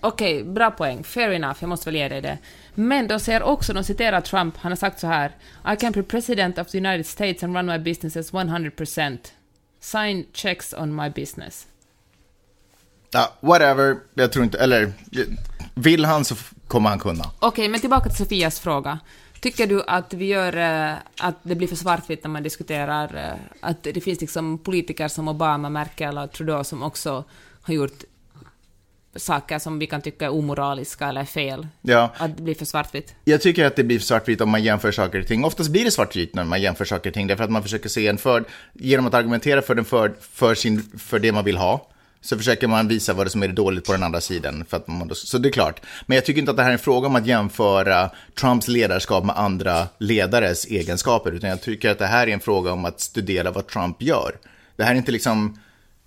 [0.02, 1.04] Okej, okay, bra poäng.
[1.04, 2.38] Fair enough, jag måste väl ge dig det.
[2.76, 5.32] Men de säger också, de citerar Trump, han har sagt så här
[5.74, 9.18] I can be president of the United States and run my business as 100%.
[9.80, 11.68] Sign checks on my business.
[13.12, 13.98] Ja, whatever.
[14.14, 14.94] Jag tror inte, eller
[15.74, 16.36] vill han så
[16.68, 17.24] kommer han kunna.
[17.24, 19.00] Okej, okay, men tillbaka till Sofias fråga.
[19.42, 23.40] Tycker du att vi gör eh, att det blir för svartvitt när man diskuterar eh,
[23.60, 27.24] att det finns liksom politiker som Obama, Merkel och Trudeau som också
[27.62, 28.04] har gjort
[29.16, 31.68] saker som vi kan tycka är omoraliska eller fel.
[31.82, 32.14] Ja.
[32.18, 33.16] Att det blir för svartvitt.
[33.26, 35.46] Jag tycker att det blir för svartvitt om man jämför saker och ting.
[35.46, 38.08] Oftast blir det svartvitt när man jämför saker och ting, därför att man försöker se
[38.08, 38.44] en för,
[38.74, 41.90] genom att argumentera för, den för, för, sin, för det man vill ha,
[42.22, 44.66] så försöker man visa vad det som är dåligt på den andra sidan.
[44.70, 45.82] För att man, så det är klart.
[46.06, 49.26] Men jag tycker inte att det här är en fråga om att jämföra Trumps ledarskap
[49.26, 53.00] med andra ledares egenskaper, utan jag tycker att det här är en fråga om att
[53.00, 54.36] studera vad Trump gör.
[54.76, 55.60] Det här är inte liksom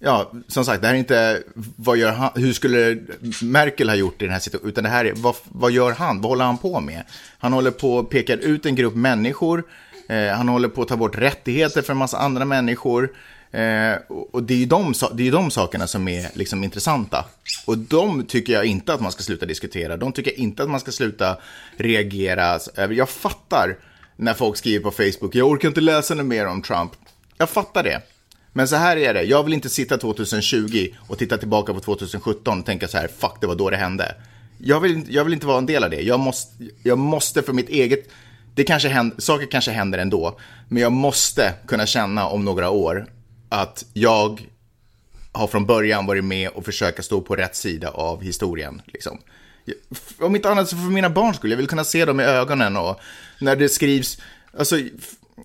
[0.04, 1.42] Ja, som sagt, det här är inte
[1.76, 2.98] vad gör han, hur skulle
[3.42, 6.20] Merkel ha gjort i den här situationen, utan det här är vad, vad gör han,
[6.20, 7.02] vad håller han på med?
[7.38, 9.64] Han håller på att peka ut en grupp människor,
[10.08, 13.12] eh, han håller på att ta bort rättigheter för en massa andra människor.
[13.50, 17.24] Eh, och det är ju de, det är de sakerna som är liksom intressanta.
[17.66, 20.70] Och de tycker jag inte att man ska sluta diskutera, de tycker jag inte att
[20.70, 21.36] man ska sluta
[21.76, 22.58] reagera.
[22.76, 23.76] Eh, jag fattar
[24.16, 26.92] när folk skriver på Facebook, jag orkar inte läsa något mer om Trump.
[27.38, 28.00] Jag fattar det.
[28.52, 32.58] Men så här är det, jag vill inte sitta 2020 och titta tillbaka på 2017
[32.58, 34.14] och tänka så här, fuck det var då det hände.
[34.58, 36.00] Jag vill, jag vill inte vara en del av det.
[36.00, 38.08] Jag måste, jag måste för mitt eget,
[38.54, 40.38] det kanske händer, saker kanske händer ändå,
[40.68, 43.06] men jag måste kunna känna om några år
[43.48, 44.48] att jag
[45.32, 48.82] har från början varit med och försöka stå på rätt sida av historien.
[48.86, 49.18] Liksom.
[50.20, 52.76] Om inte annat så för mina barn skulle jag vill kunna se dem i ögonen
[52.76, 53.00] och
[53.40, 54.18] när det skrivs,
[54.58, 54.78] alltså,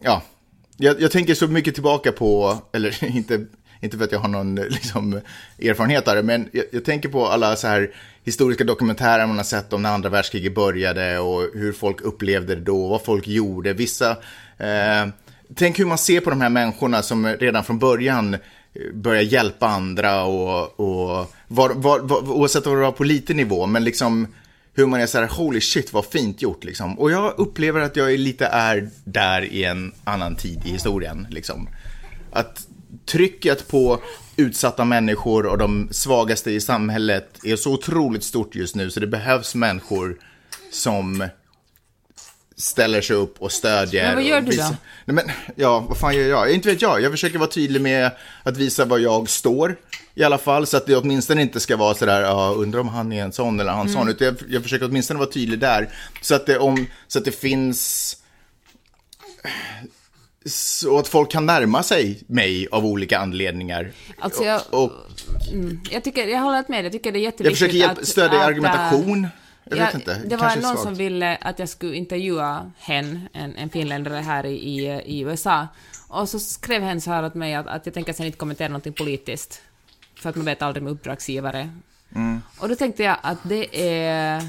[0.02, 0.22] ja,
[0.78, 3.46] jag, jag, tänker så mycket tillbaka på, eller inte,
[3.82, 5.22] inte för att jag har någon eh, liksom,
[5.62, 7.92] erfarenhet av det, men jag, jag, tänker på alla så här
[8.24, 12.62] historiska dokumentärer man har sett om när andra världskriget började och hur folk upplevde det
[12.62, 13.74] då, vad folk gjorde.
[13.74, 14.12] Vissa,
[14.58, 15.08] eh,
[15.56, 18.40] tänk hur man ser på de här människorna som redan från början eh,
[18.94, 23.66] börjar hjälpa andra och, och var, var, var, oavsett vad det var på liten nivå,
[23.66, 24.28] men liksom
[24.78, 27.00] hur man är så här, holy shit vad fint gjort liksom.
[27.00, 31.70] Och jag upplever att jag lite är där i en annan tid i historien liksom.
[32.32, 32.68] Att
[33.06, 34.02] trycket på
[34.36, 39.08] utsatta människor och de svagaste i samhället är så otroligt stort just nu så det
[39.08, 40.18] behövs människor
[40.72, 41.28] som
[42.58, 44.06] ställer sig upp och stödjer.
[44.06, 44.64] Men vad gör du då?
[45.06, 46.52] Nej, men, ja, vad fan gör jag?
[46.52, 47.02] Inte vet jag.
[47.02, 48.12] Jag försöker vara tydlig med
[48.44, 49.76] att visa var jag står
[50.18, 53.12] i alla fall, så att det åtminstone inte ska vara sådär, ja, undrar om han
[53.12, 53.94] är en sån eller han mm.
[53.94, 55.90] sån, utan jag, jag försöker åtminstone vara tydlig där,
[56.22, 58.18] så att det, om, så att det finns
[60.46, 63.92] så att folk kan närma sig mig av olika anledningar.
[64.20, 64.92] Alltså jag, och,
[65.52, 68.40] mm, jag, tycker, jag håller med, jag tycker det är jätteviktigt Jag försöker hjälpa, stödja
[68.40, 69.28] att, argumentation.
[69.64, 70.22] Jag vet inte.
[70.26, 74.56] Det var någon som ville att jag skulle intervjua hen, en, en finländare här i,
[74.56, 75.68] i, i USA.
[76.08, 78.68] Och så skrev hen så här åt mig att, att jag tänker sen inte kommentera
[78.68, 79.62] någonting politiskt.
[80.28, 81.70] För att man vet aldrig med uppdragsgivare.
[82.16, 82.42] Mm.
[82.58, 84.42] Och då tänkte jag att det är...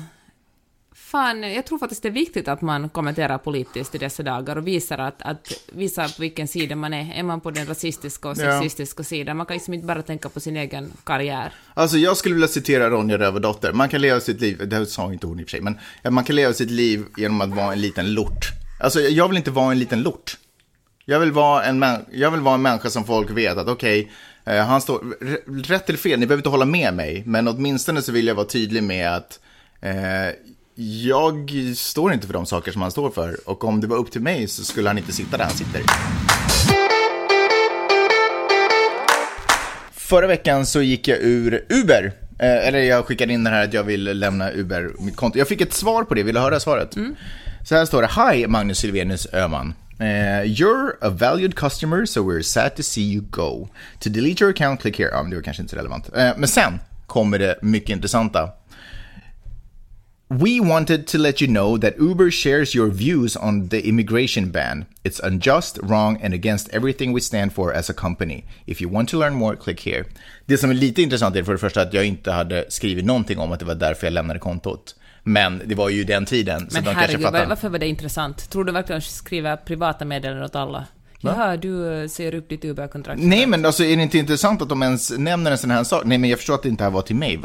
[0.94, 4.66] Fan, jag tror faktiskt det är viktigt att man kommenterar politiskt i dessa dagar och
[4.66, 7.14] visar att, att visar på vilken sida man är.
[7.14, 9.04] Är man på den rasistiska och sexistiska ja.
[9.04, 9.36] sidan?
[9.36, 11.52] Man kan liksom inte bara tänka på sin egen karriär.
[11.74, 13.72] Alltså jag skulle vilja citera Ronja Rövardotter.
[13.72, 15.78] Man kan leva sitt liv, det sa inte hon i och för sig, men
[16.10, 18.44] man kan leva sitt liv genom att vara en liten lort.
[18.80, 20.36] Alltså jag vill inte vara en liten lort.
[21.04, 24.12] Jag vill vara en, jag vill vara en människa som folk vet att okej, okay,
[24.56, 25.00] han står,
[25.62, 28.46] rätt eller fel, ni behöver inte hålla med mig, men åtminstone så vill jag vara
[28.46, 29.40] tydlig med att
[29.80, 30.34] eh,
[30.80, 33.48] jag står inte för de saker som han står för.
[33.48, 35.82] Och om det var upp till mig så skulle han inte sitta där han sitter.
[39.92, 42.12] Förra veckan så gick jag ur Uber.
[42.38, 45.38] Eh, eller jag skickade in den här att jag vill lämna Uber mitt konto.
[45.38, 46.96] Jag fick ett svar på det, vill du höra svaret?
[46.96, 47.16] Mm.
[47.64, 48.32] Så här står det.
[48.32, 49.74] Hi Magnus Silvenius Öhman.
[50.00, 53.68] Uh, you're a valued customer, so we're sad to see you go.
[54.00, 55.10] To delete your account, click here.
[55.12, 56.08] Ja, men det var kanske inte så relevant.
[56.16, 58.50] Uh, men sen kommer det mycket intressanta.
[60.30, 64.84] We wanted to let you know that Uber shares your views on the immigration ban.
[65.02, 68.44] It's unjust, wrong, and against everything we stand for as a company.
[68.66, 70.04] If you want to learn more, click here.
[70.46, 73.38] Det som är lite intressant är för det första att jag inte hade skrivit någonting
[73.38, 74.94] om att det var därför jag lämnade kontot.
[75.28, 76.68] Men det var ju den tiden.
[76.72, 77.46] Men så herregud, fattar...
[77.46, 78.50] varför var det intressant?
[78.50, 80.86] Tror du verkligen att skriva privata meddelanden åt alla?
[81.20, 83.20] Jaha, du eh, ser upp ditt Uber-kontrakt.
[83.22, 86.02] Nej, men alltså är det inte intressant att de ens nämner en sån här sak?
[86.04, 87.40] Nej, men jag förstår att det inte här var till mig.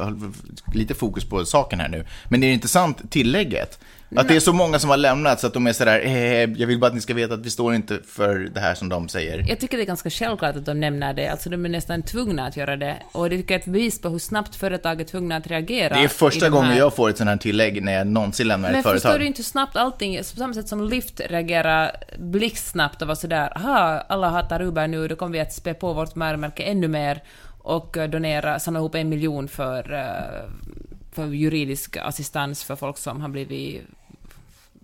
[0.74, 2.06] Lite fokus på saken här nu.
[2.30, 3.80] Men är det intressant tillägget?
[4.15, 6.13] Att det är så många som har lämnat så att de är sådär, eh,
[6.60, 8.89] jag vill bara att ni ska veta att vi står inte för det här som
[8.89, 9.45] de säger.
[9.49, 12.45] Jag tycker det är ganska självklart att de nämner det, alltså de är nästan tvungna
[12.47, 12.95] att göra det.
[13.12, 15.93] Och det tycker jag är ett bevis på hur snabbt företag är tvungna att reagera.
[15.95, 18.47] Det är första de gången här- jag får ett sånt här tillägg när jag någonsin
[18.47, 19.02] lämnar Men ett företag.
[19.02, 23.15] förstår du inte hur snabbt allting, på samma sätt som Lyft reagerar blixtsnabbt och var
[23.15, 26.88] sådär, aha, alla hatar Uber nu, då kommer vi att spä på vårt varumärke ännu
[26.88, 27.23] mer
[27.65, 30.49] och eh, donera, samla ihop en miljon för, eh,
[31.12, 33.82] för juridisk assistans för folk som har blivit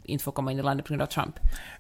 [0.10, 1.36] inte får komma in i landet på grund av Trump.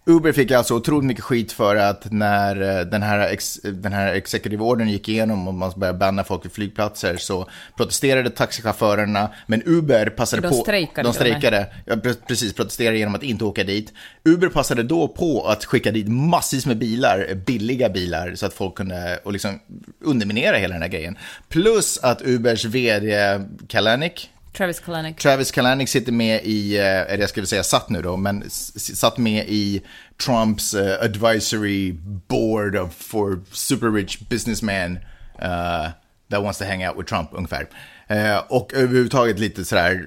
[0.05, 4.13] Uber fick alltså otroligt mycket skit för att när eh, den här, ex, den här
[4.13, 9.63] executive ordern gick igenom och man började banna folk vid flygplatser så protesterade taxichaufförerna, men
[9.65, 10.55] Uber passade De på...
[10.55, 13.93] strejkade De strejkade, ja, pre- precis, protesterade genom att inte åka dit.
[14.23, 18.75] Uber passade då på att skicka dit massvis med bilar, billiga bilar, så att folk
[18.75, 19.59] kunde och liksom
[20.03, 21.17] underminera hela den här grejen.
[21.49, 25.17] Plus att Ubers vd Kalanick, Travis Kalanick.
[25.17, 29.17] Travis Kalanick sitter med i, eh, eller jag skulle säga satt nu då, men satt
[29.17, 29.81] med i
[30.25, 31.93] Trumps eh, advisory
[32.27, 34.99] board of, for super rich businessman
[35.41, 35.89] uh,
[36.31, 37.67] that wants to hang out with Trump ungefär.
[38.07, 40.05] Eh, och överhuvudtaget lite sådär,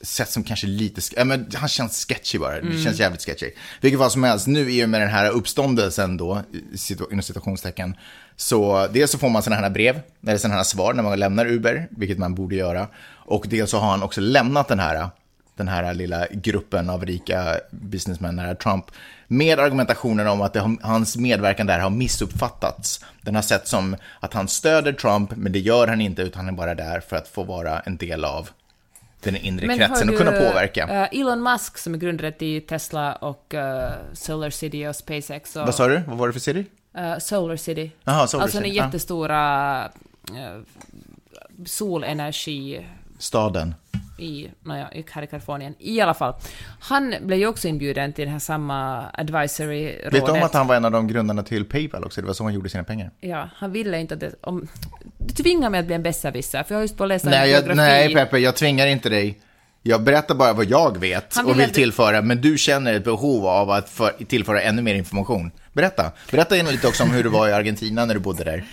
[0.00, 3.50] sett som kanske lite, ja, men han känns sketchy bara, det känns jävligt sketchy.
[3.80, 6.42] Vilket fall som helst, nu i och med den här uppståndelsen då,
[6.74, 7.96] situ- inom citationstecken,
[8.36, 11.46] så dels så får man sådana här brev, eller sådana här svar när man lämnar
[11.46, 12.88] Uber, vilket man borde göra.
[13.32, 15.08] Och dels så har han också lämnat den här,
[15.56, 18.84] den här lilla gruppen av rika businessmän, nära Trump,
[19.26, 23.04] med argumentationen om att det, hans medverkan där har missuppfattats.
[23.22, 26.54] Den har sett som att han stöder Trump, men det gör han inte, utan han
[26.54, 28.50] är bara där för att få vara en del av
[29.20, 31.08] den inre Men kretsen och kunna påverka.
[31.12, 33.60] eh, Elon Musk som är grundare till Tesla och uh,
[34.12, 35.56] Solar City och SpaceX.
[35.56, 36.02] Och, Vad sa du?
[36.06, 36.64] Vad var det för serie?
[36.96, 37.90] eh, Solar City.
[38.04, 38.84] Jaha, Solar alltså den City, ja.
[38.84, 39.84] jättestora
[40.30, 40.62] uh,
[41.66, 42.86] solenergi
[43.22, 43.74] Staden.
[44.18, 45.74] i, naja, i- här i Kalifornien.
[45.78, 46.34] I alla fall.
[46.80, 50.14] Han blev ju också inbjuden till det här samma advisory-rådet.
[50.14, 52.20] Vet du om att han var en av de grundarna till Paypal också?
[52.20, 53.10] Det var så han gjorde sina pengar.
[53.20, 54.32] Ja, han ville inte att det...
[54.40, 54.68] Om,
[55.18, 57.30] du tvingar mig att bli en besserwisser, för jag har just på att läsa en
[57.30, 57.76] Nej, jag, biografi.
[57.90, 59.40] nej, Peppe, jag tvingar inte dig.
[59.82, 63.04] Jag berättar bara vad jag vet Han och vill vill tillföra, men du känner ett
[63.04, 65.50] behov av att för, tillföra ännu mer information.
[65.72, 66.12] Berätta.
[66.30, 68.64] Berätta lite också om hur det var i Argentina när du bodde där.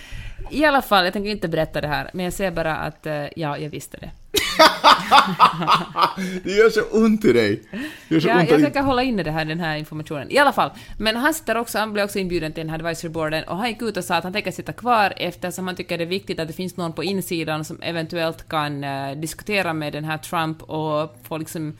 [0.51, 3.13] I alla fall, jag tänker inte berätta det här, men jag säger bara att, eh,
[3.35, 4.09] ja, jag visste det.
[6.43, 7.61] Det gör så ont i dig.
[7.71, 10.31] Det gör så Ja, ont jag tänker hålla inne det här, den här informationen.
[10.31, 10.71] I alla fall.
[10.97, 13.69] Men han sitter också, han blev också inbjuden till den här advisory boarden och han
[13.69, 16.39] gick ut och sa att han tänker sitta kvar eftersom han tycker det är viktigt
[16.39, 20.63] att det finns någon på insidan som eventuellt kan eh, diskutera med den här Trump
[20.63, 21.77] och få liksom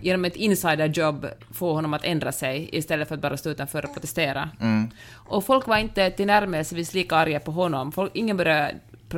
[0.00, 3.94] genom ett insiderjobb få honom att ändra sig istället för att bara stå utanför och
[3.94, 4.50] protestera.
[4.60, 4.90] Mm.
[5.14, 7.92] Och folk var inte tillnärmelsevis lika arga på honom.
[7.92, 8.74] Folk, ingen började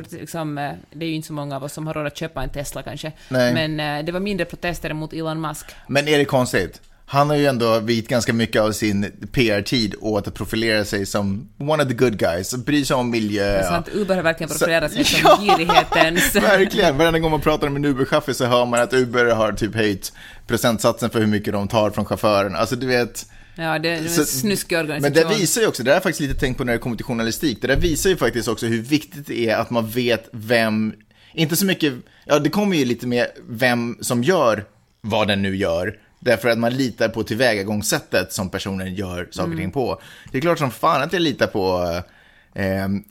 [0.09, 2.43] Liksom, eh, det är ju inte så många av oss som har råd att köpa
[2.43, 3.11] en Tesla kanske.
[3.29, 3.53] Nej.
[3.53, 5.65] Men eh, det var mindre protester mot Elon Musk.
[5.87, 6.81] Men är det konstigt?
[7.05, 11.49] Han har ju ändå vit ganska mycket av sin PR-tid åt att profilera sig som
[11.57, 13.63] one of the good guys, bryr sig om miljö.
[13.63, 16.35] Så att Uber har verkligen profilerat sig Så- som girighetens...
[16.43, 19.75] Verkligen, varenda gång man pratar med en Uber-chaufför så hör man att Uber har typ
[19.75, 20.13] höjt
[20.47, 22.55] procentsatsen för hur mycket de tar från chauffören.
[22.55, 23.25] Alltså du vet...
[23.55, 25.29] Ja, det är en snuskig Men organisation.
[25.29, 26.95] det visar ju också, det där har jag faktiskt lite tänkt på när det kommer
[26.95, 30.29] till journalistik, det där visar ju faktiskt också hur viktigt det är att man vet
[30.31, 30.93] vem,
[31.33, 31.93] inte så mycket,
[32.25, 34.65] ja det kommer ju lite med vem som gör
[35.01, 39.57] vad den nu gör, därför att man litar på tillvägagångssättet som personen gör saker och
[39.57, 40.01] ting på.
[40.31, 42.03] Det är klart som fan att jag litar på eh,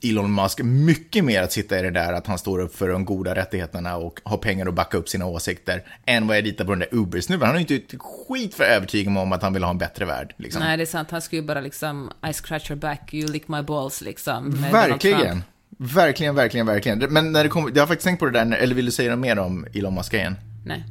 [0.03, 3.05] Elon Musk mycket mer att sitta i det där att han står upp för de
[3.05, 6.71] goda rättigheterna och har pengar att backa upp sina åsikter, än vad jag litar på
[6.71, 7.47] den där Uber-snubben.
[7.47, 10.05] Han har ju inte ett skit för övertygande om att han vill ha en bättre
[10.05, 10.35] värld.
[10.37, 10.63] Liksom.
[10.63, 11.11] Nej, det är sant.
[11.11, 14.51] Han skulle ju bara liksom I scratch your back, you lick my balls liksom.
[14.73, 15.43] Verkligen.
[15.79, 16.99] Verkligen, verkligen, verkligen.
[16.99, 19.11] Men när det kommer, jag har faktiskt tänkt på det där, eller vill du säga
[19.11, 20.37] något mer om Elon Musk igen?
[20.67, 20.85] Nej.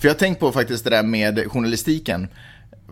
[0.00, 2.28] För jag har tänkt på faktiskt det där med journalistiken.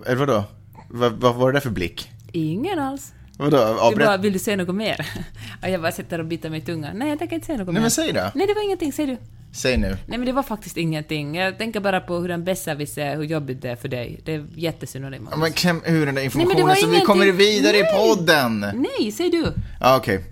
[0.06, 0.44] Eller vadå?
[0.90, 2.10] Vad, vad var det där för blick?
[2.32, 3.12] Ingen alls.
[3.36, 3.56] Vadå?
[3.56, 4.06] Du Avbrett?
[4.06, 5.06] bara, vill du säga något mer?
[5.62, 6.98] Och jag bara sitter och biter mig i tungan.
[6.98, 7.80] Nej, jag tänker inte säga något Nej mer.
[7.80, 8.32] men säg det.
[8.34, 8.92] Nej, det var ingenting.
[8.92, 9.16] Säg du.
[9.52, 9.88] Säg nu.
[10.06, 11.34] Nej, men det var faktiskt ingenting.
[11.34, 14.20] Jag tänker bara på hur den besserwisser, hur jobbigt det är för dig.
[14.24, 15.28] Det är jättesynonymt.
[15.30, 17.06] Ja, Men kläm ur den där Nej, informationen var så vi ingenting.
[17.06, 17.92] kommer vidare i Nej.
[17.96, 18.60] podden.
[18.60, 19.52] Nej, säg du.
[19.80, 20.24] Ja, okej.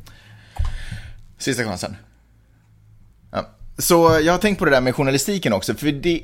[1.38, 1.97] Sista chansen.
[3.33, 3.49] Ja.
[3.79, 6.17] Så jag har tänkt på det där med journalistiken också, för det,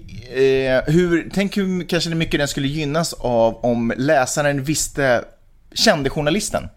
[0.77, 5.25] eh, hur, tänk hur kanske mycket den skulle gynnas av om läsaren visste,
[5.75, 6.69] kände journalisten.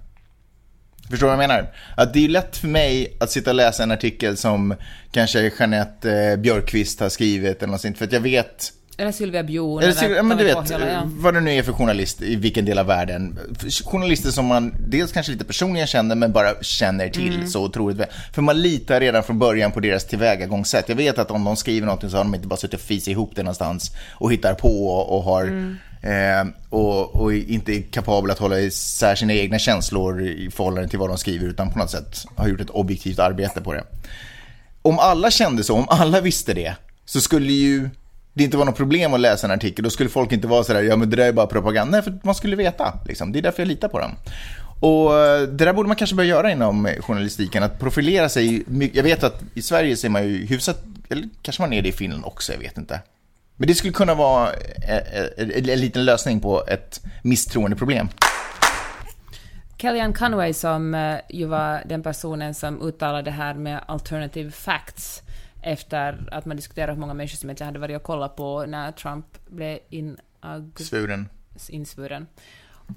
[1.10, 1.74] Förstår du vad jag menar?
[1.98, 4.76] Att det är lätt för mig att sitta och läsa en artikel som
[5.12, 9.44] kanske Jeanette eh, Björkqvist har skrivit eller något sånt, för att jag vet Eller Sylvia
[9.44, 9.84] Bjurn.
[9.84, 11.02] Eller, Sylvia- men du vet, på hela, ja.
[11.06, 13.40] vad det nu är för journalist i vilken del av världen.
[13.86, 17.48] Journalister som man dels kanske lite personligen känner, men bara känner till Mm.
[17.48, 18.08] så otroligt väl.
[18.34, 20.90] För man litar redan från början på deras tillvägagångssätt.
[20.90, 23.08] Jag vet att om de skriver någonting så har de inte bara suttit och fisit
[23.08, 27.82] ihop det någonstans och hittar på och, och har Mm eh, och, och inte är
[27.82, 31.80] kapabel att hålla isär sina egna känslor i förhållande till vad de skriver, utan på
[31.80, 33.84] något sätt har gjort ett objektivt arbete på det
[34.84, 37.90] om alla kände så, om alla visste det, så skulle ju
[38.34, 39.84] det inte vara något problem att läsa en artikel.
[39.84, 41.92] Då skulle folk inte vara sådär, ja men det där är bara propaganda.
[41.92, 43.00] Nej, för man skulle veta.
[43.08, 43.32] Liksom.
[43.32, 44.12] Det är därför jag litar på dem.
[44.80, 48.64] Och eh, det där borde man kanske börja göra inom eh, journalistiken, att profilera sig.
[48.94, 51.92] Jag vet att i Sverige ser man ju hyfsat, eller kanske man är det i
[51.92, 53.00] Finland också, jag vet inte.
[53.58, 58.08] Men det skulle kunna vara eh, eh, en, en liten lösning på ett misstroendeproblem.
[59.78, 65.22] Kellyanne Conway som eh, ju var den personen som uttalade det här med alternative facts
[65.62, 68.92] efter att man diskuterade hur många människor som inte hade varit och kollat på när
[68.92, 71.30] Trump blev inaug- Svuren.
[71.70, 72.28] insvuren.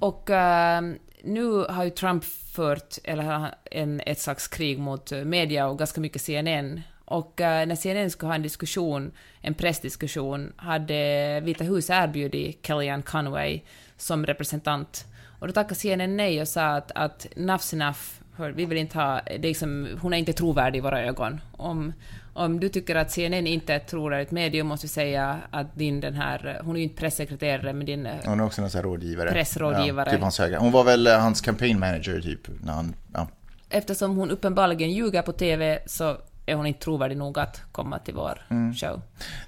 [0.01, 0.83] Och eh,
[1.25, 6.23] nu har ju Trump fört eller, en, ett slags krig mot media och ganska mycket
[6.23, 6.83] CNN.
[7.07, 13.03] Och eh, när CNN skulle ha en diskussion, en pressdiskussion, hade Vita huset erbjudit Kellyanne
[13.03, 13.61] Conway
[13.97, 15.05] som representant.
[15.39, 17.99] Och då tackade CNN nej och sa att, att nafs enough,
[18.37, 21.41] hör, vi vill inte ha, det är liksom, hon är inte trovärdig i våra ögon.
[21.53, 21.93] Om,
[22.35, 26.01] om du tycker att CNN inte är ett trovärdigt medium måste vi säga att din
[26.01, 28.79] den här, hon är ju inte pressekreterare men din eh, Hon är också någon sån
[28.79, 29.31] här rådgivare.
[29.31, 30.09] Pressrådgivare.
[30.09, 30.59] Ja, typ hans högra.
[30.59, 32.49] Hon var väl eh, hans campaign manager typ.
[32.65, 33.29] När han, ja.
[33.71, 36.17] eftersom hon uppenbarligen ljuger på TV så
[36.47, 38.43] är hon inte trovärdig nog att komma till vår
[38.75, 39.03] show.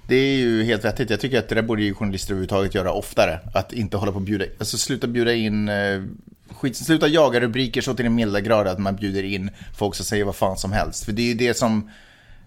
[0.07, 1.09] Det är ju helt vettigt.
[1.09, 3.39] Jag tycker att det där borde ju journalister överhuvudtaget göra oftare.
[3.53, 6.03] Att inte hålla på och bjuda, alltså sluta bjuda in, eh,
[6.51, 10.05] skit, sluta jaga rubriker så till den milda grad att man bjuder in folk som
[10.05, 11.05] säger vad fan som helst.
[11.05, 11.91] För det är ju det som,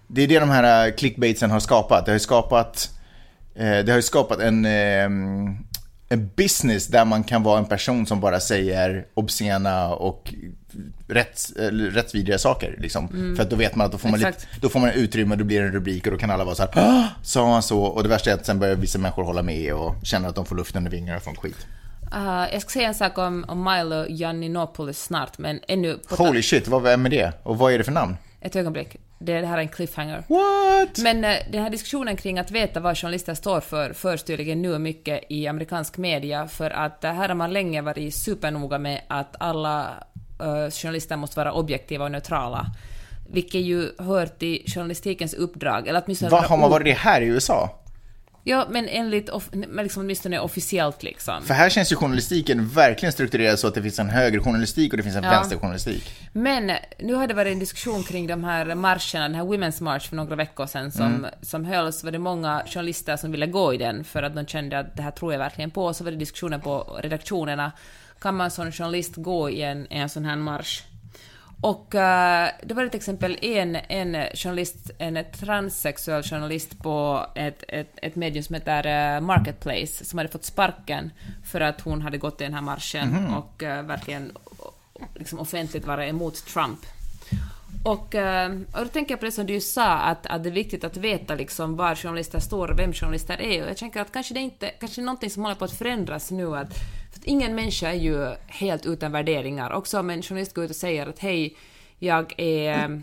[0.07, 2.05] det är det de här eh, clickbaitsen har skapat.
[2.05, 2.91] Det har ju skapat,
[3.55, 5.09] eh, det har ju skapat en, eh,
[6.09, 10.33] en business där man kan vara en person som bara säger obscena och
[11.07, 12.75] rätts, eller rättsvidriga saker.
[12.79, 13.35] Liksom.
[13.37, 15.37] För att då vet man att då får man, lite, då får man utrymme och
[15.37, 17.63] då blir det en rubrik och då kan alla vara så här, "Ah, sa han
[17.63, 17.83] så?
[17.83, 20.45] Och det värsta är att sen börjar vissa människor hålla med och känna att de
[20.45, 21.67] får luft under vingarna sånt skit.
[22.15, 26.67] Uh, jag ska säga en sak om, om Milo Yiannopoulos snart, men ännu Holy shit,
[26.67, 27.33] vad vem är det?
[27.43, 28.15] Och vad är det för namn?
[28.43, 28.95] Ett ögonblick.
[29.19, 30.23] Det, det här är en cliffhanger.
[30.27, 30.97] What?
[30.97, 34.79] Men eh, den här diskussionen kring att veta vad journalister står för förs tydligen nu
[34.79, 39.35] mycket i amerikansk media, för att eh, här har man länge varit supernoga med att
[39.39, 39.89] alla
[40.39, 42.65] eh, journalister måste vara objektiva och neutrala.
[43.29, 46.31] Vilket ju hör till journalistikens uppdrag, eller åtminstone...
[46.31, 47.82] Vad har man varit det här i USA?
[48.45, 49.49] Ja, men enligt, off-
[49.83, 51.43] liksom åtminstone officiellt liksom.
[51.43, 55.03] För här känns ju journalistiken verkligen strukturerad så att det finns en högerjournalistik och det
[55.03, 55.29] finns en Ja.
[55.29, 56.15] vänsterjournalistik.
[56.33, 60.09] Men nu har det varit en diskussion kring de här marscherna, den här Women's March
[60.09, 61.25] för några veckor sedan som, Mm.
[61.41, 62.03] som hölls.
[62.03, 65.03] var det många journalister som ville gå i den för att de kände att det
[65.03, 65.93] här tror jag verkligen på.
[65.93, 67.71] Så var det diskussioner på redaktionerna.
[68.19, 70.81] Kan man som journalist gå i en, en sån här marsch?
[71.63, 77.91] Och uh, det var till exempel en, en journalist, en transsexuell journalist på ett, ett,
[78.01, 81.11] ett medium som heter eh, Marketplace, som hade fått sparken
[81.45, 84.31] för att hon hade gått i den här marschen och eh, verkligen
[85.15, 86.79] liksom offentligt vara emot Trump.
[87.83, 88.15] Och,
[88.73, 90.97] och då tänker jag på det som du sa, att, att det är viktigt att
[90.97, 93.63] veta liksom var journalister står och vem journalister är.
[93.63, 96.31] Och jag tänker att kanske det inte kanske är någonting som håller på att förändras
[96.31, 96.55] nu.
[96.57, 96.73] Att,
[97.25, 99.71] ingen människa är ju helt utan värderingar.
[99.73, 101.57] Också om en journalist går ut och säger att hej,
[101.99, 103.01] jag är,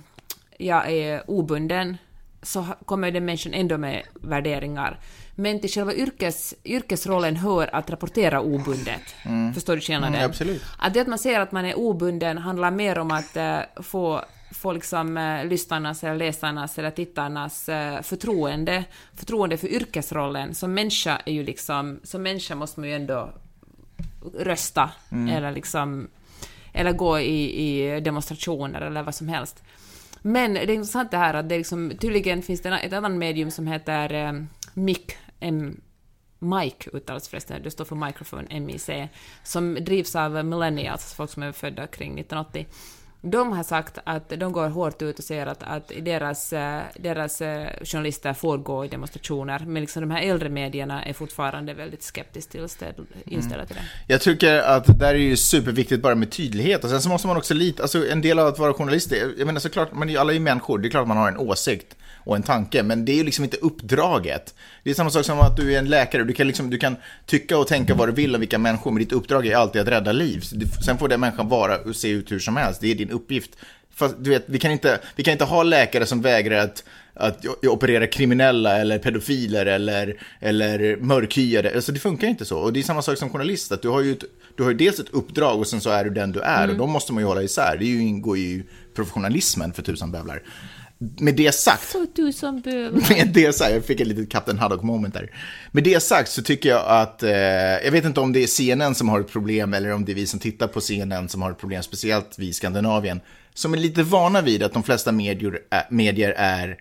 [0.59, 1.97] jag är obunden,
[2.43, 5.01] så kommer den människan ändå med värderingar.
[5.35, 9.15] Men till själva yrkes, yrkesrollen hör att rapportera obundet.
[9.55, 10.15] Förstår du skillnaden?
[10.15, 10.63] Mm, absolut.
[10.79, 14.25] Att det att man säger att man är obunden handlar mer om att eh, få,
[14.51, 18.85] få liksom, eh, lyssnarnas, eller läsarnas eller tittarnas eh, förtroende.
[19.15, 20.55] Förtroende för yrkesrollen.
[20.55, 23.35] Som människa är ju liksom, som människa måste man ju ändå
[24.35, 26.09] rösta eller liksom
[26.73, 29.63] eller gå i, i demonstrationer eller vad som helst.
[30.23, 33.51] Men det är intressant det här att det liksom, tydligen finns det ett annat medium
[33.51, 34.33] som heter eh,
[34.75, 35.81] MIC, M,
[36.39, 38.91] Mike uttalas förresten, det står för microphone, MIC,
[39.43, 42.67] som drivs av millennials, folk som är födda kring 1980.
[43.23, 47.41] De har sagt att de går hårt ut och säger att, att deras, eh, deras
[47.41, 52.03] eh, journalister får gå i demonstrationer, men liksom de här äldre medierna är fortfarande väldigt
[52.03, 54.13] skeptiskt tillställ- inställda till det.
[54.13, 57.27] Jag tycker att det där är ju superviktigt bara med tydlighet och sen så måste
[57.29, 60.17] man också lita, alltså en del av att vara journalist, är- jag menar såklart, man
[60.17, 63.05] alla är ju människor, det är klart man har en åsikt och en tanke, men
[63.05, 64.55] det är ju liksom inte uppdraget.
[64.83, 66.97] Det är samma sak som att du är en läkare, du kan, liksom, du kan
[67.27, 69.89] tycka och tänka vad du vill om vilka människor, men ditt uppdrag är alltid att
[69.89, 70.41] rädda liv.
[70.85, 73.57] Sen får den människan vara och se ut hur som helst, det är din uppgift
[73.95, 76.85] fast du vet, vi kan inte, vi kan inte ha läkare som vägrar att
[77.15, 81.75] att operera kriminella eller pedofiler eller, eller mörkhyade.
[81.75, 82.59] Alltså det funkar inte så.
[82.59, 84.25] Och det är samma sak som journalist, att du har ju, ett,
[84.57, 86.65] du har ju dels ett uppdrag och sen så är du den du är.
[86.65, 86.71] Mm.
[86.71, 87.77] Och de måste man ju hålla isär.
[87.81, 88.63] Det ingår ju i
[88.95, 90.43] professionalismen för tusan bövlar.
[91.19, 91.97] Med det sagt.
[92.17, 93.11] Tusan bövlar.
[93.17, 95.31] Med det sagt, jag fick ett litet Captain Haddock moment där.
[95.73, 97.31] Med det sagt så tycker jag att, eh,
[97.85, 100.15] jag vet inte om det är CNN som har ett problem eller om det är
[100.15, 103.21] vi som tittar på CNN som har ett problem, speciellt vi i Skandinavien,
[103.55, 106.77] som är lite vana vid att de flesta medier, är, medier är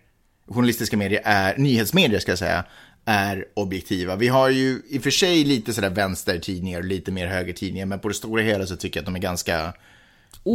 [0.47, 2.63] journalistiska medier är, nyhetsmedier ska jag säga,
[3.05, 4.15] är objektiva.
[4.15, 7.99] Vi har ju i och för sig lite sådär vänstertidningar och lite mer högertidningar, men
[7.99, 9.73] på det stora hela så tycker jag att de är ganska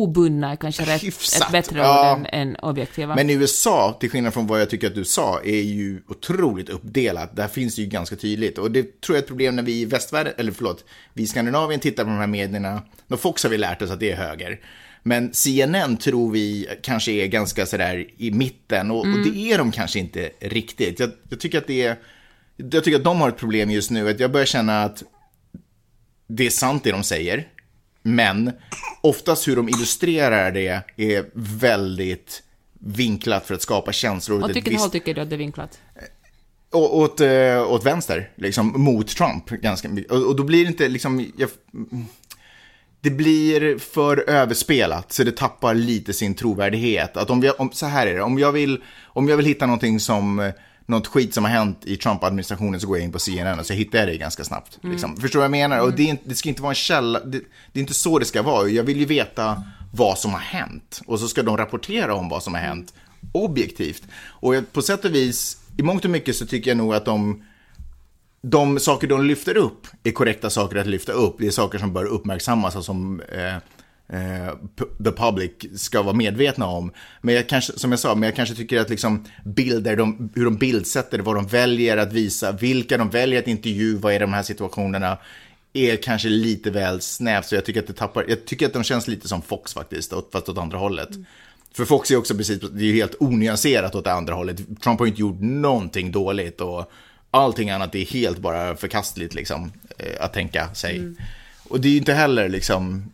[0.02, 2.12] obundna är kanske rätt, ett bättre ja.
[2.12, 3.14] ord än, än objektiva.
[3.14, 6.68] Men i USA, till skillnad från vad jag tycker att du sa, är ju otroligt
[6.68, 7.36] uppdelat.
[7.36, 8.58] Där finns det ju ganska tydligt.
[8.58, 11.26] Och det tror jag är ett problem när vi i västvärlden, eller förlåt, vi i
[11.26, 12.82] Skandinavien tittar på de här medierna.
[13.08, 14.60] Då Fox har vi lärt oss att det är höger.
[15.02, 19.20] Men CNN tror vi kanske är ganska sådär i mitten och, mm.
[19.20, 21.00] och det är de kanske inte riktigt.
[21.00, 21.96] Jag, jag, tycker att det är,
[22.56, 24.08] jag tycker att de har ett problem just nu.
[24.08, 25.02] Att jag börjar känna att
[26.26, 27.48] det är sant det de säger.
[28.06, 28.52] Men
[29.00, 32.42] oftast hur de illustrerar det är väldigt
[32.78, 34.44] vinklat för att skapa känslor.
[34.44, 34.80] Åt vilket visst...
[34.80, 35.78] håll tycker du att det är vinklat?
[36.72, 39.48] Å, åt, äh, åt vänster, liksom mot Trump.
[39.48, 41.32] Ganska, och, och då blir det inte liksom...
[41.36, 41.48] Jag,
[43.00, 47.16] det blir för överspelat så det tappar lite sin trovärdighet.
[47.16, 49.66] Att om vi, om, så här är det, om jag vill, om jag vill hitta
[49.66, 50.52] någonting som, eh,
[50.86, 53.72] något skit som har hänt i Trump-administrationen så går jag in på CNN och så
[53.72, 54.78] hittar jag det ganska snabbt.
[54.82, 54.92] Mm.
[54.92, 55.16] Liksom.
[55.16, 55.76] Förstår du vad jag menar?
[55.76, 55.88] Mm.
[55.88, 57.40] Och det, det, ska inte vara en källa, det,
[57.72, 58.68] det, är inte så det ska vara.
[58.68, 59.62] Jag vill ju veta
[59.92, 61.00] vad som har hänt.
[61.06, 62.94] Och så ska de rapportera om vad som har hänt
[63.32, 64.02] objektivt.
[64.26, 67.44] Och på sätt och vis, i mångt och mycket så tycker jag nog att de
[68.46, 71.36] de saker de lyfter upp är korrekta saker att lyfta upp.
[71.38, 73.56] Det är saker som bör uppmärksammas och som eh,
[75.04, 76.92] the public ska vara medvetna om.
[77.20, 80.44] Men jag kanske, som jag sa, men jag kanske tycker att liksom bilder, de, hur
[80.44, 84.42] de bildsätter vad de väljer att visa, vilka de väljer att intervjua i de här
[84.42, 85.18] situationerna
[85.72, 87.46] är kanske lite väl snävt.
[87.46, 90.12] Så jag tycker att det tappar, jag tycker att de känns lite som Fox faktiskt,
[90.32, 91.10] fast åt andra hållet.
[91.10, 91.24] Mm.
[91.74, 94.80] För Fox är också precis, det är ju helt onyanserat åt det andra hållet.
[94.82, 96.92] Trump har inte gjort någonting dåligt och
[97.30, 100.96] allting annat är helt bara förkastligt liksom, eh, att tänka sig.
[100.96, 101.16] Mm.
[101.68, 103.10] Och det är ju inte heller liksom,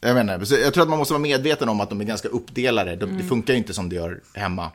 [0.00, 2.96] jag menar, jag tror att man måste vara medveten om att de är ganska uppdelade.
[2.96, 3.18] De, mm.
[3.18, 4.70] Det funkar ju inte som det gör hemma.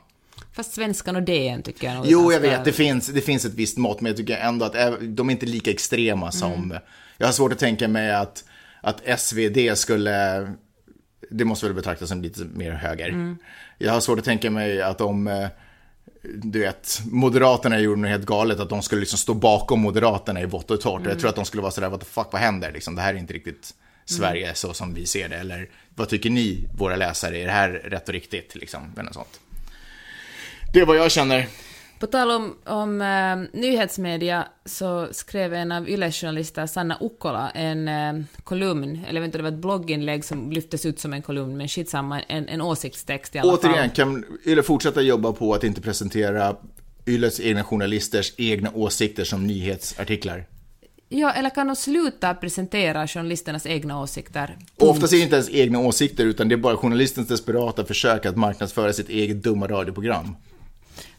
[0.52, 3.54] Fast svenskan och DN tycker jag nog Jo, jag vet, det finns, det finns ett
[3.54, 6.52] visst mått, men jag tycker ändå att de är inte lika extrema som...
[6.52, 6.78] Mm.
[7.18, 8.44] Jag har svårt att tänka mig att,
[8.80, 10.48] att SvD skulle...
[11.30, 13.08] Det måste väl betraktas som lite mer höger.
[13.08, 13.36] Mm.
[13.78, 15.48] Jag har svårt att tänka mig att de eh,
[16.22, 20.46] du vet, Moderaterna gjorde något helt galet, att de skulle liksom stå bakom Moderaterna i
[20.46, 21.00] vått och torrt.
[21.00, 21.10] Mm.
[21.10, 22.72] Jag tror att de skulle vara sådär, what the fuck, vad händer?
[22.72, 23.74] Liksom, det här är inte riktigt
[24.04, 24.54] Sverige mm.
[24.54, 25.36] så som vi ser det.
[25.36, 28.54] Eller vad tycker ni, våra läsare, är det här rätt och riktigt?
[28.54, 29.40] Liksom, eller sånt.
[30.72, 31.48] Det är vad jag känner.
[32.02, 38.24] På tal om, om äh, nyhetsmedia så skrev en av Yle-journalister, Sanna Ukkola, en äh,
[38.44, 42.20] kolumn, eller vet det var ett blogginlägg som lyftes ut som en kolumn, men skitsamma,
[42.20, 43.90] en, en åsiktstext i alla Återigen, fall.
[43.90, 46.56] kan Yle fortsätta jobba på att inte presentera
[47.06, 50.46] Yles egna journalisters egna åsikter som nyhetsartiklar?
[51.14, 54.56] Ja, eller kan de sluta presentera journalisternas egna åsikter?
[54.76, 58.36] Oftast är det inte ens egna åsikter, utan det är bara journalistens desperata försök att
[58.36, 60.36] marknadsföra sitt eget dumma radioprogram.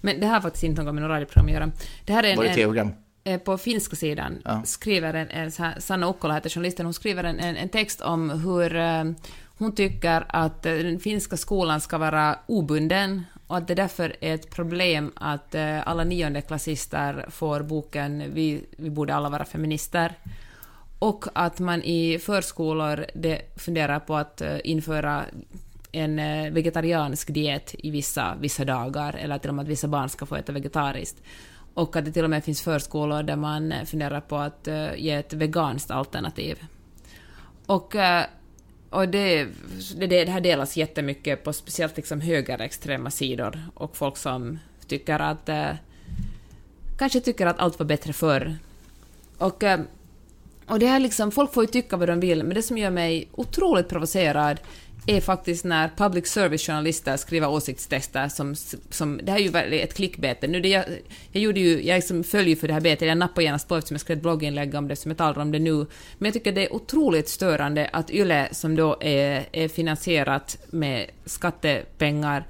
[0.02, 1.72] Men det här har faktiskt inte något med något radioprogram att göra.
[2.06, 2.94] Det här är en, Var det tv-program?
[3.24, 4.64] Eh, på finska sidan ja.
[4.66, 8.30] skriver en, en här, Sanna Okkola heter journalisten, hon skriver en, en, en text om
[8.30, 9.14] hur uh,
[9.58, 13.24] hon tycker att den finska skolan ska vara obunden
[13.54, 18.90] och att det därför är ett problem att eh, alla niondeklassister får boken vi, vi
[18.90, 20.14] borde alla vara feminister
[21.00, 25.26] och att man i förskolor det funderar på att eh, införa
[25.92, 30.10] en eh, vegetariansk diet i vissa, vissa dagar, eller till och med att vissa barn
[30.10, 31.22] ska få äta vegetariskt.
[31.74, 35.34] Och att det till och med finns förskolor där man funderar på att ge ett
[35.34, 36.60] veganskt alternativ.
[37.66, 37.96] Och,
[38.94, 39.48] och det,
[39.96, 45.50] det, det här delas jättemycket på speciellt liksom högerextrema sidor och folk som tycker att...
[45.50, 45.72] Eh,
[46.98, 48.58] kanske tycker att allt var bättre förr.
[49.38, 49.80] Och, eh,
[50.68, 52.92] och det här liksom, folk får ju tycka vad de vill, men det som gör
[52.92, 54.60] mig otroligt provocerad
[55.08, 58.56] är faktiskt när public service-journalister skriver åsiktstexter som,
[58.90, 59.20] som...
[59.24, 60.48] Det här är ju ett klickbete.
[60.48, 60.86] Nu det jag,
[61.32, 61.84] jag gjorde ju...
[61.84, 64.24] Jag liksom följer för det här betet, jag nappade genast på eftersom jag skrev ett
[64.24, 65.76] blogginlägg om det, som jag talar om det nu.
[66.18, 71.10] Men jag tycker det är otroligt störande att YLE, som då är, är finansierat med
[71.26, 72.46] skattepengar,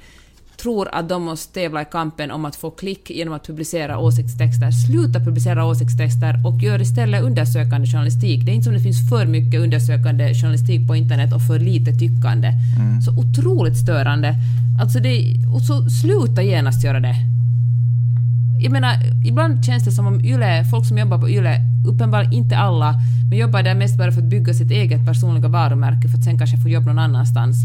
[0.63, 4.71] tror att de måste tävla i kampen om att få klick genom att publicera åsiktstexter.
[4.71, 8.45] Sluta publicera åsiktstexter och gör istället undersökande journalistik.
[8.45, 11.91] Det är inte som det finns för mycket undersökande journalistik på internet och för lite
[11.93, 12.51] tyckande.
[13.05, 14.35] Så otroligt störande.
[14.81, 17.15] Alltså det, och så sluta genast göra det.
[18.59, 18.93] Jag menar,
[19.25, 22.95] ibland känns det som om Yle, folk som jobbar på Yle, uppenbarligen inte alla,
[23.29, 26.37] men jobbar där mest bara för att bygga sitt eget personliga varumärke för att sen
[26.37, 27.55] kanske få jobb någon annanstans.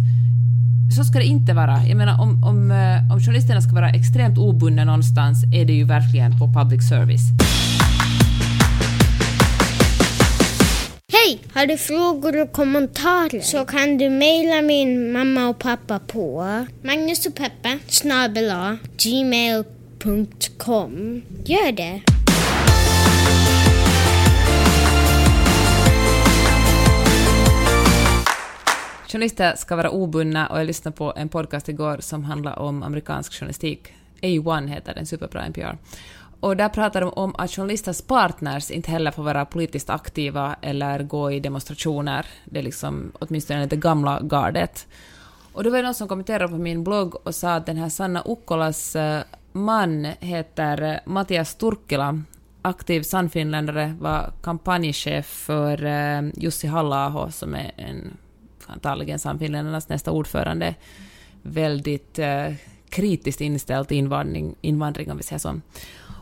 [0.96, 1.86] Så ska det inte vara.
[1.86, 5.84] Jag menar, om, om, eh, om journalisterna ska vara extremt obundna någonstans är det ju
[5.84, 7.22] verkligen på public service.
[11.12, 11.38] Hej!
[11.54, 16.44] Har du frågor och kommentarer så kan du mejla min mamma och pappa på
[16.82, 17.26] Magnus
[18.96, 20.42] gmail.com.
[21.44, 22.17] Gör det!
[29.12, 33.32] Journalister ska vara obundna och jag lyssnade på en podcast igår som handlar om amerikansk
[33.32, 33.92] journalistik.
[34.22, 35.78] A1 heter den, superbra NPR.
[36.40, 41.02] Och där pratar de om att journalisters partners inte heller får vara politiskt aktiva eller
[41.02, 42.26] gå i demonstrationer.
[42.44, 44.86] Det är liksom åtminstone det gamla gardet.
[45.52, 47.88] Och då var det någon som kommenterade på min blogg och sa att den här
[47.88, 52.22] Sanna Ukkolas eh, man heter eh, Mattias Turkkila,
[52.62, 58.16] aktiv sannfinländare, var kampanjchef för eh, Jussi halla som är en
[58.68, 60.74] antagligen Sannfinländarnas nästa ordförande,
[61.42, 62.52] väldigt eh,
[62.88, 65.60] kritiskt inställd till invandring, invandring, om vi säger så.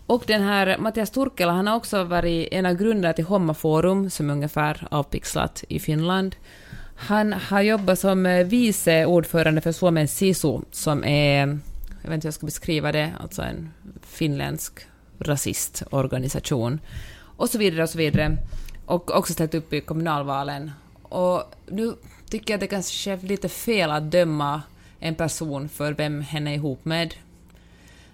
[0.07, 4.11] Och den här Mattias Turkela, han har också varit en av grundarna till Homma Forum,
[4.11, 6.37] som är ungefär avpixlat i Finland.
[6.97, 11.39] Han har jobbat som eh, vice ordförande för Suomen SISU, som är,
[12.03, 13.71] jag vet inte hur jag ska beskriva det, alltså en
[14.03, 14.73] finländsk
[15.19, 16.81] rasistorganisation.
[17.37, 18.37] Och så vidare och så vidare.
[18.87, 20.71] Och också ställt upp i kommunalvalen.
[21.03, 21.95] Och nu
[22.31, 24.63] tycker jag det kanske är lite fel att döma
[25.01, 27.15] en person för vem hen är ihop med.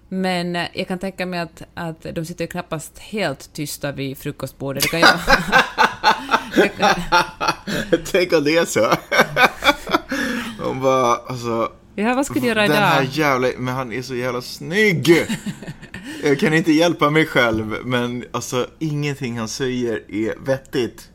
[0.09, 4.17] Men eh, jag kan tänka mig att, att de sitter ju knappast helt tysta vid
[4.17, 4.83] frukostbordet.
[4.83, 5.19] Det kan jag...
[6.55, 6.89] det kan,
[8.11, 8.93] Tänk om det är så.
[10.63, 11.71] Hon bara, alltså.
[11.95, 13.13] ja, vad ska du göra Den här idag?
[13.13, 15.27] jävla, men han är så jävla snygg.
[16.23, 21.09] Jag kan inte hjälpa mig själv, men alltså ingenting han säger är vettigt.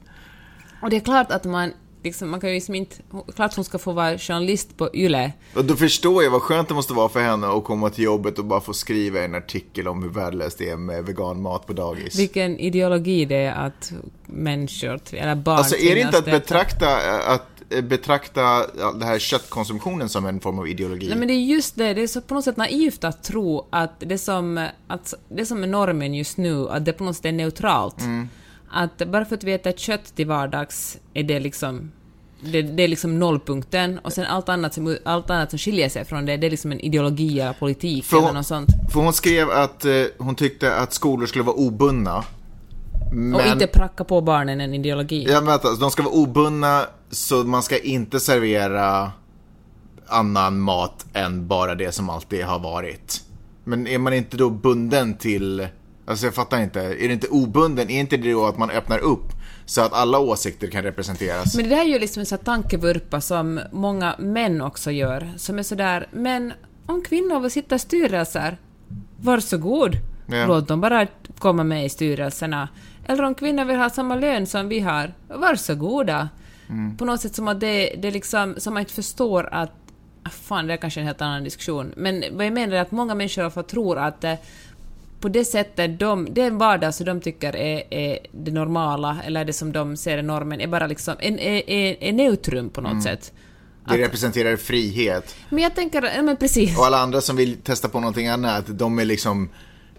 [0.83, 1.73] Och det är klart att man,
[2.03, 2.97] liksom, man kan ju liksom inte...
[3.35, 5.33] Klart hon ska få vara journalist på YLE.
[5.55, 8.45] Då förstår jag vad skönt det måste vara för henne att komma till jobbet och
[8.45, 12.19] bara få skriva en artikel om hur värdelöst det är med veganmat på dagis.
[12.19, 13.93] Vilken ideologi det är att
[14.27, 16.97] människor, eller barn Alltså är det inte att betrakta,
[17.27, 18.67] att eh, betrakta
[18.99, 21.09] det här köttkonsumtionen som en form av ideologi?
[21.09, 23.69] Nej men det är just det, det är så på något sätt naivt att tro
[23.71, 27.25] att det som, att det som är normen just nu, att det på något sätt
[27.25, 28.01] är neutralt.
[28.01, 28.29] Mm.
[28.71, 31.91] Att bara för att vi äter kött till vardags är det liksom
[32.41, 36.05] det, det är liksom nollpunkten och sen allt annat, som, allt annat som skiljer sig
[36.05, 38.69] från det, det är liksom en ideologi eller politik För- eller något sånt.
[38.93, 42.25] För hon skrev att eh, hon tyckte att skolor skulle vara obundna.
[43.13, 45.27] Men, Och inte pracka på barnen en ideologi.
[45.29, 49.13] Ja, men vänta, de ska vara obundna så man ska inte servera
[50.07, 53.23] annan mat än bara det som alltid har varit.
[53.65, 55.69] Men är man inte då bunden till,
[56.09, 58.99] alltså jag fattar inte, är det inte obunden, är inte det då att man öppnar
[58.99, 59.33] upp
[59.67, 61.55] så att alla åsikter kan representeras?
[61.57, 65.33] Men det där är ju liksom en sån här tankevurpa som många män också gör,
[65.37, 66.53] som är sådär, men
[66.87, 68.59] om kvinnor vill sitta i styrelser,
[69.21, 69.97] varsågod.
[70.27, 70.47] Ja.
[70.47, 71.07] Låt dem bara
[71.39, 72.69] komma med i styrelserna.
[73.07, 76.29] Eller om kvinnor vill ha samma lön som vi har, varsågoda.
[76.69, 76.97] Mm.
[76.97, 79.73] På något sätt som att det, det är liksom, som man inte förstår att
[80.23, 81.93] ah, Fan, det är kanske en helt annan diskussion.
[81.97, 84.35] Men vad jag menar är att många människor tror att eh,
[85.21, 89.53] på det sättet de, den vardag som de tycker är, är det normala, eller det
[89.53, 91.71] som de ser är normen, är bara liksom en, är,
[92.03, 93.03] är, neutrum på något Mm.
[93.03, 93.33] sätt.
[93.89, 95.37] Det representerar frihet.
[95.51, 96.79] Men jag tänker, ja men precis.
[96.79, 99.51] Och alla andra som vill testa på någonting annat, de är liksom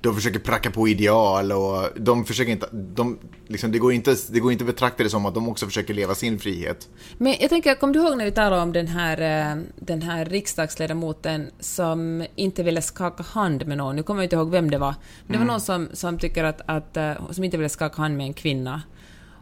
[0.01, 4.39] de försöker pracka på ideal och de försöker inte, de, liksom, det, går inte, det
[4.39, 6.89] går inte att betrakta det som att de också försöker leva sin frihet.
[7.17, 10.25] Men jag tänker, kom du ihåg när vi talade om den här, eh, den här
[10.25, 13.95] riksdagsledamoten som inte ville skaka hand med någon?
[13.95, 14.95] Nu kommer jag inte ihåg vem det var.
[15.25, 18.17] Men det var någon som, som tycker att, att eh, som inte ville skaka hand
[18.17, 18.81] med en kvinna.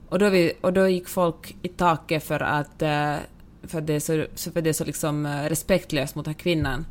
[0.10, 3.16] Och då, vi, och då gick folk i taket för att, eh,
[3.64, 6.86] för att det är så, för det är så liksom respektlöst mot den här kvinnan.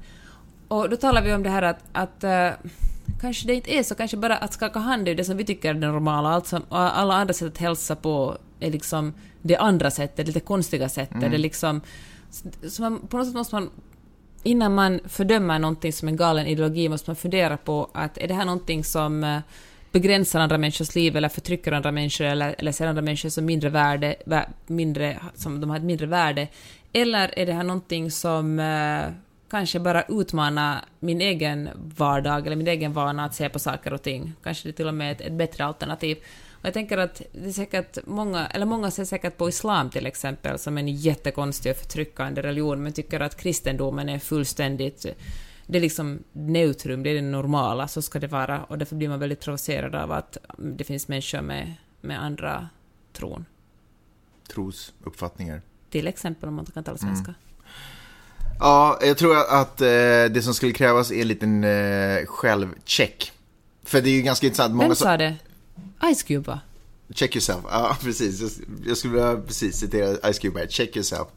[0.69, 2.25] Och då talar vi om det här att, att
[3.21, 5.71] kanske det inte är så, kanske bara att skaka hand är det som vi tycker
[5.71, 6.29] är det normala.
[6.29, 10.41] Allt som, och alla andra sätt att hälsa på är liksom det andra sättet, lite
[10.41, 11.21] konstiga sättet.
[11.21, 11.81] Det är liksom,
[12.69, 13.71] så man, på något sätt måste man
[14.43, 18.35] innan man fördömer någonting som en galen ideologi måste man fundera på att är det
[18.35, 19.39] här någonting som eh,
[19.93, 23.69] begränsar andra människors liv eller förtrycker andra människor eller, eller ser andra människor som mindre
[23.69, 26.49] värde, vä, mindre, som de har ett mindre värde.
[26.93, 29.12] Eller är det här någonting som, eh,
[29.51, 34.03] kanske bara utmana min egen vardag eller min egen vana att se på saker och
[34.03, 34.33] ting.
[34.43, 36.17] Kanske det till och med är ett, ett bättre alternativ.
[36.53, 40.07] Och jag tänker att det är säkert många, eller många ser säkert på islam till
[40.07, 45.07] exempel som en jättekonstig och förtryckande religion, men tycker att kristendomen är fullständigt
[45.67, 48.65] det är liksom neutrum, det är det normala, så ska det vara.
[48.65, 52.69] Och därför blir man väldigt provocerad av att det finns människor med, med andra
[53.13, 53.45] tron.
[54.49, 55.63] Trosuppfattningar.
[55.91, 57.29] Till exempel, om man kan tala svenska.
[57.29, 57.46] Mm.
[58.61, 59.87] Ja, jag tror att eh,
[60.31, 63.33] det som skulle krävas är en liten eh, självcheck.
[63.85, 64.75] För det är ju ganska intressant.
[64.75, 65.35] Många Vem sa det?
[66.15, 66.59] Ice Cube
[67.15, 67.61] Check yourself.
[67.71, 68.61] Ja, precis.
[68.87, 70.67] Jag skulle vilja precis citera Ice Cube här.
[70.67, 71.29] Check yourself.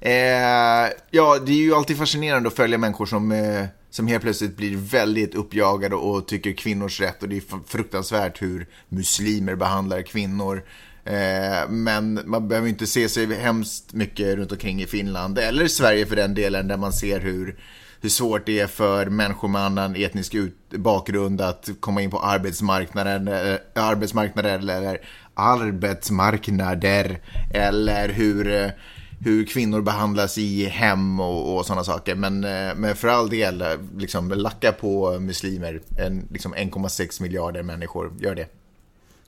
[0.00, 4.56] Eh, ja, det är ju alltid fascinerande att följa människor som, eh, som helt plötsligt
[4.56, 7.22] blir väldigt uppjagade och tycker kvinnors rätt.
[7.22, 10.62] Och det är fruktansvärt hur muslimer behandlar kvinnor.
[11.04, 16.06] Eh, men man behöver inte se sig hemskt mycket runt omkring i Finland, eller Sverige
[16.06, 17.56] för den delen, där man ser hur,
[18.00, 20.34] hur svårt det är för människor med annan etnisk
[20.70, 24.98] bakgrund att komma in på arbetsmarknaden, eh, äh, arbetsmarknaden eller
[25.34, 27.20] arbetsmarknader,
[27.54, 28.70] eller hur eh,
[29.18, 32.14] hur kvinnor behandlas i hem och, och sådana saker.
[32.14, 33.64] Men, eh, men för all del,
[33.96, 35.80] liksom, lacka på muslimer.
[35.98, 38.63] En, liksom 1,6 miljarder människor, gör det.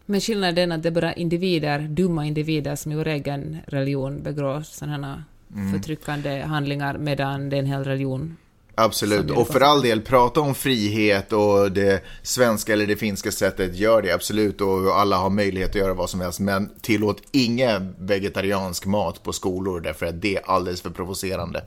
[0.06, 4.22] Men skillnaden är att det är bara individer, dumma individer som i vår egen religion
[4.22, 5.72] begår sådana mm.
[5.72, 8.36] förtryckande handlingar medan det är en hel religion.
[8.78, 13.76] Absolut, och för all del, prata om frihet och det svenska eller det finska sättet,
[13.76, 16.40] gör det absolut och alla har möjlighet att göra vad som helst.
[16.40, 21.64] Men tillåt ingen vegetariansk mat på skolor därför att det är alldeles för provocerande.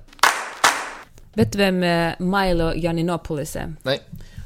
[1.33, 3.73] Vet du vem eh, Milo Yiannopoulos är?
[3.83, 4.01] Nej.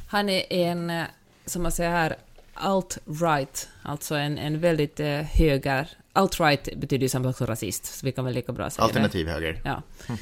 [0.07, 1.03] Han är en, eh,
[1.45, 2.15] som man säger här,
[2.53, 5.89] alt-right, alltså en, en väldigt eh, höger...
[6.13, 9.25] Alt-right betyder ju samma sak som rasist, så vi kan väl lika bra säga Alternativ
[9.25, 9.31] det.
[9.31, 9.61] höger.
[9.63, 9.81] Ja.
[10.07, 10.19] Mm.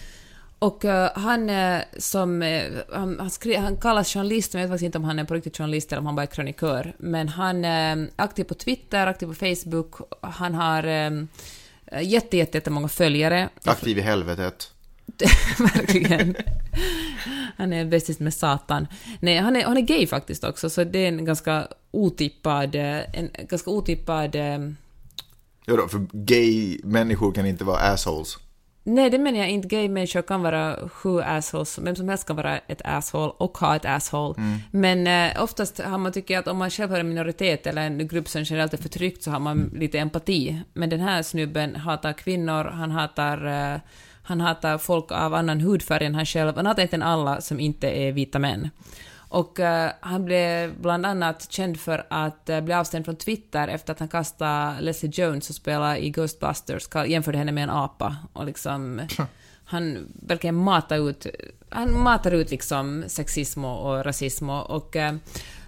[0.60, 2.42] Och uh, han uh, som...
[2.42, 5.24] Uh, han, han, skri, han kallas journalist, men jag vet faktiskt inte om han är
[5.24, 6.94] på riktigt journalist eller om han bara är krönikör.
[6.98, 10.84] Men han är aktiv på Twitter, aktiv på Facebook, han har
[12.02, 13.50] jätte, jätte, jättemånga följare.
[13.64, 14.74] Aktiv i helvetet.
[15.60, 16.36] Verkligen.
[17.58, 18.88] Han är bästis med Satan.
[19.20, 22.76] Nej, han är, han är gay faktiskt också, så det är en ganska otippad...
[22.76, 24.36] En ganska otippad...
[25.66, 28.38] Ja då, för gay-människor kan inte vara assholes.
[28.84, 29.68] Nej, det menar jag inte.
[29.68, 33.86] Gay-människor kan vara hur assholes, vem som helst kan vara ett asshole och ha ett
[33.86, 34.34] asshole.
[34.38, 34.60] Mm.
[34.72, 38.08] Men eh, oftast har man tycker att om man själv har en minoritet eller en
[38.08, 40.62] grupp som generellt är förtryckt så har man lite empati.
[40.74, 43.80] Men den här snubben hatar kvinnor, han hatar eh,
[44.24, 46.56] han hatar folk av annan hudfärg än han själv.
[46.56, 48.70] Han hatar inte alla som inte är vita män.
[49.32, 53.94] Och uh, han blev bland annat känd för att uh, bli avstängd från Twitter efter
[53.94, 58.16] att han kastade Leslie Jones och spelade i Ghostbusters, jämförde henne med en apa.
[58.34, 59.02] Och liksom,
[59.66, 61.26] han verkligen matar ut,
[61.70, 65.12] han matar ut liksom sexism och rasism och, uh,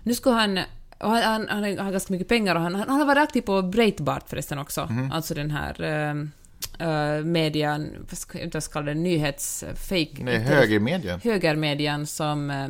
[0.04, 0.60] nu skulle han
[0.98, 4.30] han, han, han, har ganska mycket pengar och han, han har varit aktiv på Breitbart
[4.30, 5.12] förresten också, mm.
[5.12, 5.82] alltså den här
[6.82, 9.64] uh, median, vad ska jag kalla det, nyhets...
[9.76, 11.20] Fake, Nej, högermedian.
[11.24, 12.68] Högermedian som uh,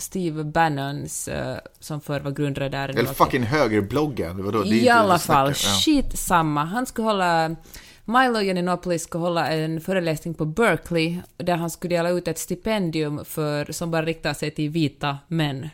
[0.00, 2.88] Steve Bannons, uh, som förr var grundare där.
[2.88, 4.64] Eller fucking högerbloggen, vadå?
[4.64, 6.64] I alla fall, shit samma.
[6.64, 7.56] Han skulle hålla...
[8.04, 13.24] Milo Yiannopoulos skulle hålla en föreläsning på Berkeley där han skulle dela ut ett stipendium
[13.24, 15.68] för, som bara riktar sig till vita män.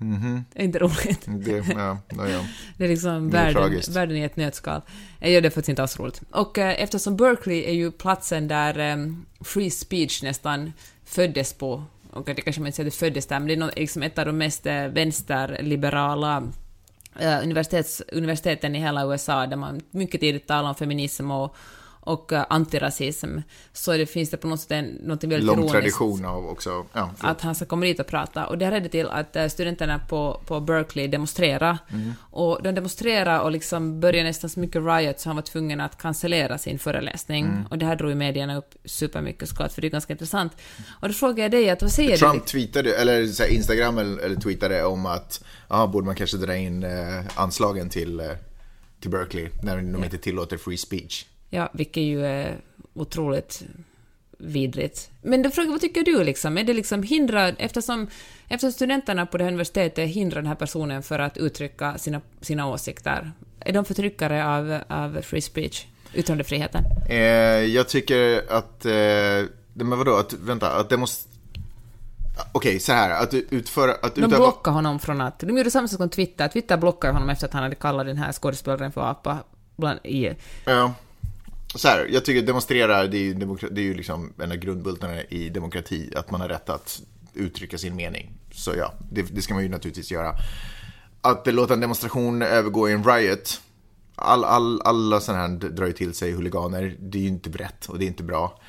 [0.00, 0.42] Mm -hmm.
[0.54, 1.26] Är inte roligt?
[1.26, 2.44] Det, ja, ja.
[2.76, 4.80] det är liksom det är världen, världen i ett nötskal.
[5.18, 6.22] Jag gör det faktiskt inte alls roligt.
[6.30, 8.96] Och eh, eftersom Berkeley är ju platsen där eh,
[9.40, 10.72] free speech nästan
[11.04, 13.58] föddes på, och det kanske man inte säger att det föddes där, men det är
[13.58, 16.42] nog, liksom ett av de mest eh, vänsterliberala
[17.18, 21.56] eh, universitets, universiteten i hela USA, där man mycket tidigt talar om feminism och
[22.10, 23.38] och uh, antirasism,
[23.72, 26.86] så det finns det på något sätt en, något väldigt Lång tradition av också.
[26.92, 28.46] Ja, att han ska komma dit och prata.
[28.46, 31.78] Och det ledde till att uh, studenterna på, på Berkeley demonstrerade.
[31.92, 32.12] Mm.
[32.20, 35.98] Och de demonstrerade och liksom började nästan så mycket riot så han var tvungen att
[35.98, 37.44] cancellera sin föreläsning.
[37.44, 37.66] Mm.
[37.70, 40.52] Och det här drog ju medierna upp supermycket såklart, för det är ganska intressant.
[41.00, 42.38] Och då frågade jag dig, att, vad säger Trump du?
[42.38, 47.24] Trump tweetade, eller Instagram eller, tweetade om att, ja, borde man kanske dra in eh,
[47.34, 48.26] anslagen till, eh,
[49.00, 51.26] till Berkeley när de inte tillåter free speech.
[51.50, 52.56] Ja, vilket ju är
[52.94, 53.62] otroligt
[54.38, 55.10] vidrigt.
[55.22, 56.58] Men då frågar jag, vad tycker du liksom?
[56.58, 58.06] Är det liksom hindrar, eftersom,
[58.48, 62.68] eftersom studenterna på det här universitetet hindrar den här personen för att uttrycka sina, sina
[62.68, 66.84] åsikter, är de förtryckare av, av free speech, yttrandefriheten?
[67.08, 67.18] Eh,
[67.64, 71.30] jag tycker att, eh, men vadå, att, vänta, att det måste
[72.52, 73.92] Okej, okay, så här, att utföra...
[73.92, 75.38] Att de blockade honom från att...
[75.38, 76.48] De gjorde samma sak som Twitter.
[76.48, 79.38] Twitter blockade honom efter att han hade kallat den här skådespelaren för apa.
[79.76, 80.34] Bland, i,
[80.64, 80.94] ja
[81.74, 84.56] så här, jag tycker demonstrera, det är ju, demokra- det är ju liksom en av
[84.56, 87.02] grundbultarna i demokrati, att man har rätt att
[87.34, 88.32] uttrycka sin mening.
[88.52, 90.34] Så ja, det, det ska man ju naturligtvis göra.
[91.20, 93.60] Att låta en demonstration övergå i en riot,
[94.14, 97.86] all, all, alla sådana här drar ju till sig huliganer, det är ju inte rätt
[97.86, 98.60] och det är inte bra.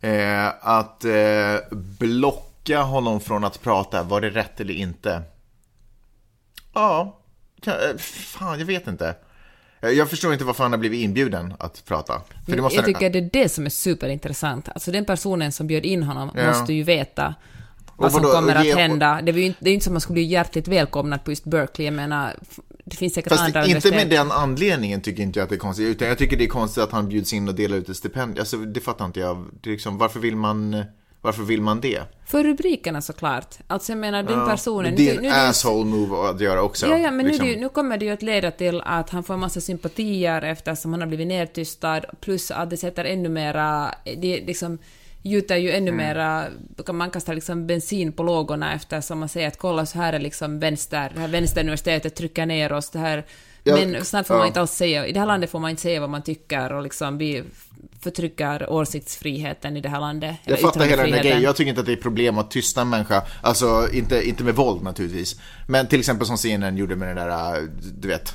[0.00, 1.56] Eh, att eh,
[1.98, 5.22] blocka honom från att prata, var det rätt eller inte?
[6.74, 7.18] Ja,
[7.60, 9.14] kan, eh, fan jag vet inte.
[9.86, 12.20] Eh, Jag förstår inte varför han har blivit inbjuden att prata.
[12.46, 14.68] För det måste jag tycker det är det som är superintressant.
[14.68, 16.46] Alltså den personen som bjöd in honom Ja.
[16.46, 17.34] måste ju veta
[17.96, 19.20] vad som kommer att hända.
[19.22, 21.30] Det är ju inte, det är inte som att man skulle bli hjärtligt välkomnad på
[21.30, 21.84] just Berkeley.
[21.86, 22.34] Jag menar,
[22.84, 23.94] det finns säkert Fast andra inte universitet.
[23.94, 25.86] med den anledningen tycker inte jag att det är konstigt.
[25.86, 28.38] Utan jag tycker det är konstigt att han bjuds in och delar ut ett stipendium.
[28.40, 29.44] Alltså det fattar inte jag.
[29.60, 30.84] Det är liksom, varför vill man,
[31.26, 32.02] varför vill man det?
[32.26, 33.54] För rubrikerna såklart.
[33.66, 34.96] Alltså jag menar, den personen...
[34.96, 36.86] Det är en nu asshole move att göra också.
[36.86, 37.46] Ja, ja, men liksom.
[37.46, 40.92] nu, nu kommer det ju att leda till att han får en massa sympatier eftersom
[40.92, 44.78] han har blivit nedtystad, plus att det sätter ännu mera, det liksom
[45.22, 46.44] gjuter ju ännu mera,
[46.92, 50.60] man kastar liksom bensin på lågorna eftersom man säger att kolla så här är liksom
[50.60, 53.24] vänster, det här vänsteruniversitetet trycker ner oss, det här
[53.68, 54.46] Ja, men snart får man ja.
[54.46, 56.82] inte alls säga, i det här landet får man inte säga vad man tycker och
[56.82, 57.42] liksom vi
[58.00, 60.36] förtrycker åsiktsfriheten i det här landet.
[60.44, 61.42] Jag fattar hela den här grejen.
[61.42, 63.22] Jag tycker inte att det är problem att tysta en människa.
[63.42, 65.40] Alltså, inte, inte med våld naturligtvis.
[65.68, 67.62] Men till exempel som CNN gjorde med den där, äh,
[67.98, 68.34] du vet,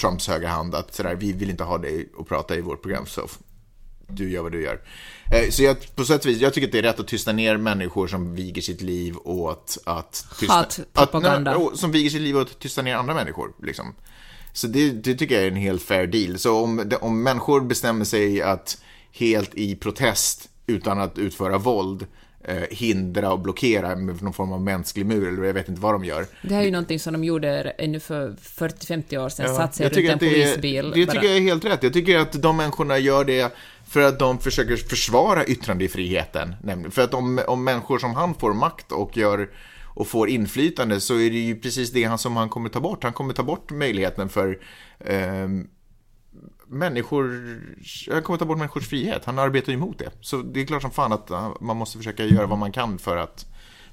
[0.00, 0.74] Trumps högra hand.
[0.74, 3.28] Att sådär, vi vill inte ha dig att prata i vårt program, så
[4.08, 4.80] du gör vad du gör.
[5.32, 7.32] Eh, Så jag, på sätt och vis, jag tycker att det är rätt att tysta
[7.32, 10.26] ner människor som viger sitt liv åt att...
[10.38, 11.50] Tysta, Hatpropaganda.
[11.50, 13.94] Att, nej, som viger sitt liv åt att tysta ner andra människor, liksom.
[14.52, 16.38] Så det, det tycker jag är en helt fair deal.
[16.38, 18.82] Så om, det- om människor bestämmer sig att
[19.12, 22.06] helt i protest, utan att utföra våld,
[22.44, 25.94] eh, hindra och blockera med någon form av mänsklig mur, eller jag vet inte vad
[25.94, 26.26] de gör.
[26.42, 27.48] Det här är ju någonting som de gjorde
[27.78, 30.90] ännu för 40-50 år sedan, satt sig runt en det polisbil.
[30.94, 31.12] det bara.
[31.12, 31.82] tycker jag är helt rätt.
[31.82, 33.52] Jag tycker att de människorna gör det
[33.88, 36.54] för att de försöker försvara yttrandefriheten.
[36.90, 39.48] För att om, om människor som han får makt och gör
[39.94, 43.04] och får inflytande så är det ju precis det han som han kommer ta bort.
[43.04, 44.58] Han kommer ta bort möjligheten för
[45.00, 45.66] ehm,
[46.66, 47.30] människor,
[48.12, 49.24] han kommer ta bort människors frihet.
[49.24, 50.10] Han arbetar ju emot det.
[50.20, 52.98] Så det är klart som fan att uh, man måste försöka göra vad man kan
[52.98, 53.46] för att,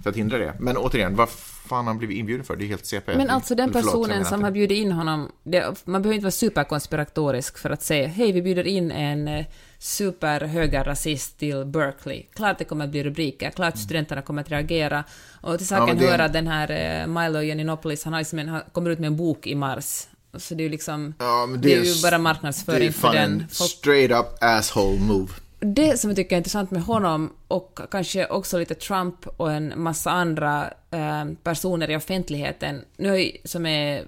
[0.03, 0.55] för att hindra det.
[0.59, 2.55] Men återigen, vad fan han blivit inbjuden för?
[2.55, 3.17] Det är helt CP.
[3.17, 6.31] Men alltså den Förlåt, personen som har bjudit in honom, det, man behöver inte vara
[6.31, 9.45] superkonspiratorisk för att säga hej, vi bjuder in en
[9.79, 12.23] eh, superhögerrasist till Berkeley.
[12.33, 15.03] Klart det kommer att bli rubriker, klart studenterna kommer att reagera.
[15.41, 16.71] Och till saken men det- hör att den här
[17.01, 20.07] eh, Milo Yiannopoulos, han, har liksom en, han kommer ut med en bok i mars.
[20.37, 23.31] Så det är ju liksom, Ja, men det är ju bara Det marknadsföring för den.
[23.41, 25.33] en Folk straight up asshole move.
[25.59, 29.73] det som jag tycker är intressant med honom och kanske också lite Trump och en
[29.81, 34.05] massa andra eh, personer i offentligheten, nu som är...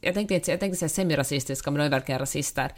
[0.00, 2.72] Jag tänkte, jag tänkte säga semirasistiska, men de är verkligen rasister.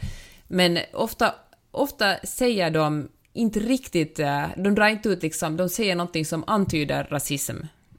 [0.47, 1.35] Men ofta,
[1.73, 4.19] ofta säger de inte riktigt...
[4.19, 5.57] Eh, de drar inte ut liksom...
[5.57, 7.55] De säger någonting som antyder rasism.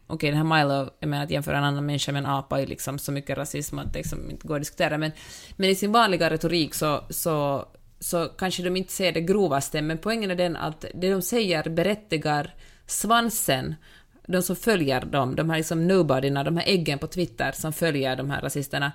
[0.06, 2.66] Okej, den här Milo, jag menar att jämföra en annan människa med en apa är
[2.66, 4.98] liksom så mycket rasism att det liksom inte går att diskutera.
[4.98, 5.12] Men,
[5.56, 7.68] men i sin vanliga retorik så, så,
[8.00, 11.68] så kanske de inte säger det grovaste, men poängen är den att det de säger
[11.68, 12.54] berättigar
[12.86, 13.74] svansen,
[14.26, 18.16] de som följer dem, de här liksom nobodyna, de här äggen på Twitter som följer
[18.16, 18.92] de här rasisterna,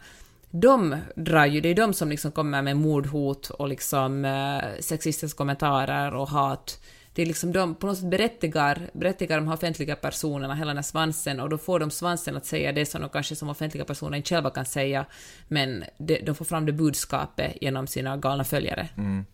[0.52, 5.38] de drar ju, det är de som liksom kommer med mordhot och liksom eh, sexistiska
[5.38, 6.80] kommentarer och hat.
[7.14, 10.78] Det är liksom de på något sätt berättigar, berättigar de här offentliga personerna hela den
[10.78, 13.86] här svansen och då får de svansen att säga det som de kanske som offentliga
[13.86, 15.06] personer inte själva kan säga,
[15.48, 18.90] men de, de får fram det budskapet genom sina galna följare.
[18.98, 19.26] Mm.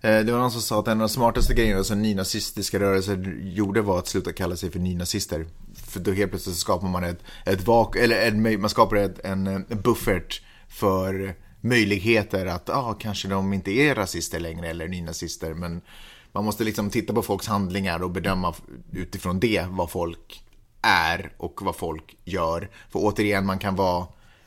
[0.00, 3.36] Eh, det var någon som sa att en av de smartaste grejerna som nynazistiska rörelser
[3.40, 5.46] gjorde var att sluta kalla sig för nynazister.
[5.92, 9.18] För då helt plötsligt så skapar man ett, ett vak eller en, man skapar ett,
[9.24, 14.88] en, en buffert för möjligheter att, ja, ah, kanske de inte är rasister längre eller
[14.88, 15.80] nynazister, men
[16.32, 18.54] man måste liksom titta på folks handlingar och bedöma
[18.92, 20.44] utifrån det vad folk
[20.82, 22.70] är och vad folk gör.
[22.90, 24.06] För återigen, man kan vara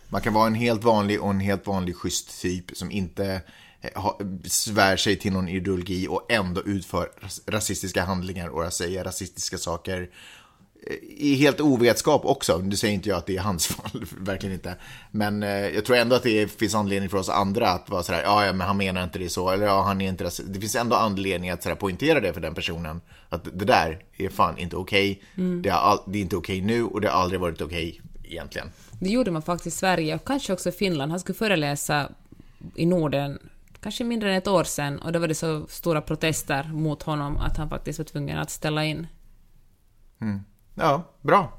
[0.10, 3.42] man kan vara en helt vanlig och en helt vanlig schysst typ som inte
[3.82, 7.12] eh, ha- svär sig till någon ideologi och ändå utför
[7.48, 10.10] rasistiska handlingar och säger rasistiska saker
[11.18, 12.58] i helt ovetskap också.
[12.58, 14.76] Nu säger inte jag att det är hans fall, verkligen inte.
[15.12, 18.22] Men eh, jag tror ändå att det finns anledning för oss andra att vara sådär,
[18.24, 20.54] ja, ja men han menar inte det så, eller ja, han är inte rasist.
[20.54, 23.02] Det finns ändå anledning att sådär, poängtera det för den personen.
[23.30, 25.22] Att det där är fan inte okej.
[25.64, 28.72] Det, har all- det är inte okej nu och det har aldrig varit okej egentligen.
[29.00, 31.12] Det gjorde man faktiskt i Sverige och kanske också i Finland.
[31.12, 32.10] Han skulle föreläsa
[32.76, 33.40] i Norden
[33.82, 37.38] kanske mindre än ett år sedan och då var det så stora protester mot honom
[37.38, 39.08] att han faktiskt var tvungen att ställa in.
[40.76, 41.54] Ja, bra.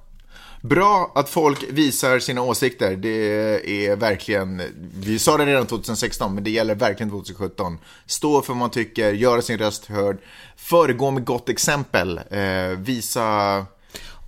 [0.61, 2.97] Bra att folk visar sina åsikter.
[2.97, 4.63] Det är verkligen,
[4.95, 7.79] vi sa det redan 2016, men det gäller verkligen 2017.
[8.07, 10.19] Stå för vad man tycker, göra sin röst hörd,
[10.57, 13.67] föregå med gott exempel, eh, visa...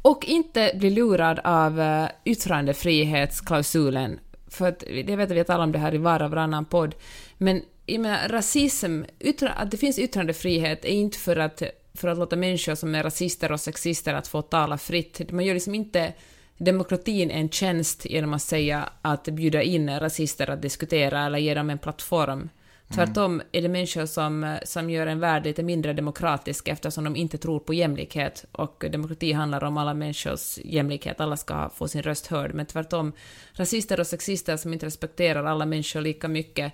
[0.03, 4.19] Och inte bli lurad av uh, yttrandefrihetsklausulen.
[4.51, 6.95] För att, det vet vi talar om det här i var och varannan podd.
[7.39, 11.63] Men jag menar, rasism, yttra, att det finns yttrandefrihet är inte för att
[11.99, 15.33] för att låta människor som är rasister och sexister att få tala fritt.
[15.33, 16.13] Man gör liksom inte
[16.57, 21.71] demokratin en tjänst genom att säga att bjuda in rasister att diskutera eller ge dem
[21.71, 22.49] en plattform.
[22.95, 27.39] Tvärtom är det människor som, som gör en värld lite mindre demokratisk eftersom de inte
[27.39, 28.45] tror på jämlikhet.
[28.53, 32.55] Och demokrati handlar om alla människors jämlikhet, alla ska få sin röst hörd.
[32.55, 33.13] Men tvärtom,
[33.53, 36.73] rasister och sexister som inte respekterar alla människor lika mycket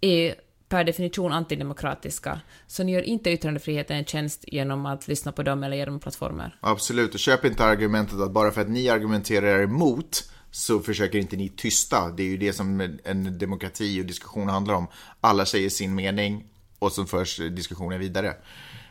[0.00, 0.34] är
[0.68, 2.40] per definition antidemokratiska.
[2.66, 6.00] Så ni gör inte yttrandefriheten en tjänst genom att lyssna på dem eller ge dem
[6.00, 6.56] plattformar.
[6.60, 11.36] Absolut, och köp inte argumentet att bara för att ni argumenterar emot så försöker inte
[11.36, 12.08] ni tysta.
[12.08, 14.86] Det är ju det som en demokrati och diskussion handlar om.
[15.20, 16.44] Alla säger sin mening
[16.78, 18.34] och så förs diskussionen vidare.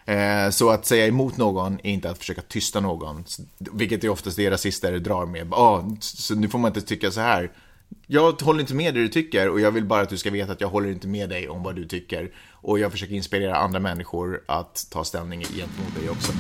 [0.05, 3.23] Eh, så att säga emot någon är inte att försöka tysta någon,
[3.57, 5.53] vilket är oftast det rasister drar med.
[5.53, 7.51] Ah, så nu får man inte tycka så här.
[8.07, 10.51] Jag håller inte med det du tycker och jag vill bara att du ska veta
[10.51, 12.31] att jag håller inte med dig om vad du tycker.
[12.51, 16.31] Och jag försöker inspirera andra människor att ta ställning gentemot dig också.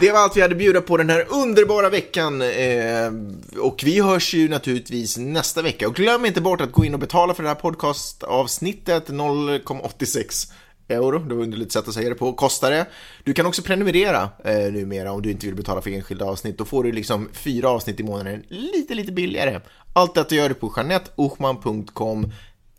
[0.00, 2.42] Det var allt vi hade att bjuda på den här underbara veckan.
[2.42, 3.12] Eh,
[3.60, 5.88] och vi hörs ju naturligtvis nästa vecka.
[5.88, 10.52] Och glöm inte bort att gå in och betala för det här podcastavsnittet 0,86
[10.88, 12.86] euro, det var underligt sätt att säga det på, kostar det.
[13.24, 16.58] Du kan också prenumerera eh, numera om du inte vill betala för enskilda avsnitt.
[16.58, 19.60] Då får du liksom fyra avsnitt i månaden lite, lite billigare.
[19.92, 22.32] Allt detta gör du på janetteochman.com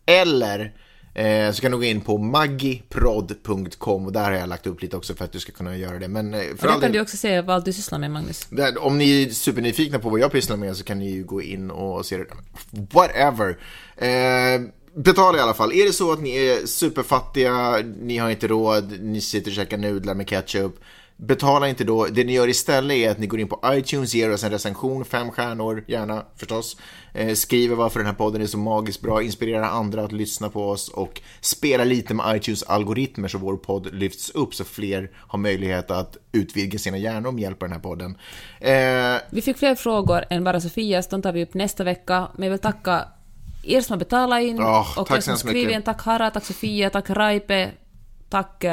[0.06, 0.72] eller
[1.14, 4.96] eh, så kan du gå in på maggiprod.com och där har jag lagt upp lite
[4.96, 6.08] också för att du ska kunna göra det.
[6.08, 8.48] Men eh, för och där kan du också se vad du sysslar med, Magnus.
[8.78, 11.70] Om ni är supernyfikna på vad jag pysslar med så kan ni ju gå in
[11.70, 12.24] och se det.
[12.70, 13.58] Whatever.
[13.96, 14.60] Eh,
[14.96, 15.72] Betala i alla fall.
[15.72, 19.76] Är det så att ni är superfattiga, ni har inte råd, ni sitter och käkar
[19.76, 20.72] nudlar med ketchup.
[21.16, 22.06] Betala inte då.
[22.06, 25.04] Det ni gör istället är att ni går in på iTunes, ger oss en recension,
[25.04, 26.76] fem stjärnor, gärna förstås.
[27.14, 30.68] Eh, skriver varför den här podden är så magiskt bra, inspirerar andra att lyssna på
[30.68, 35.38] oss och spela lite med iTunes algoritmer så vår podd lyfts upp så fler har
[35.38, 38.18] möjlighet att utvidga sina hjärnor med hjälp av den här podden.
[38.60, 39.22] Eh...
[39.30, 42.28] Vi fick fler frågor än bara Sofias, de tar vi upp nästa vecka.
[42.34, 43.04] Men jag vill tacka
[43.66, 45.82] er som har betalat in oh, och er som skrivit in.
[45.82, 47.70] Tack Hara, tack Sofia, tack Raipe,
[48.30, 48.64] tack...
[48.64, 48.70] Uh,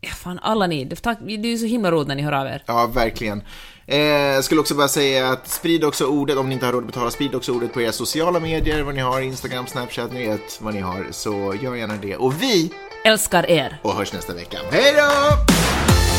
[0.00, 0.88] ja, fan, alla ni.
[1.02, 2.62] Tack, det är så himla roligt när ni hör av er.
[2.66, 3.42] Ja, verkligen.
[3.86, 6.82] Eh, jag skulle också bara säga att sprid också ordet, om ni inte har råd
[6.82, 10.26] att betala, sprid också ordet på era sociala medier, vad ni har, Instagram, Snapchat, ni
[10.26, 12.16] vet vad ni har, så gör gärna det.
[12.16, 12.72] Och vi
[13.04, 13.78] älskar er.
[13.82, 14.58] Och hörs nästa vecka.
[14.70, 16.09] Hej då!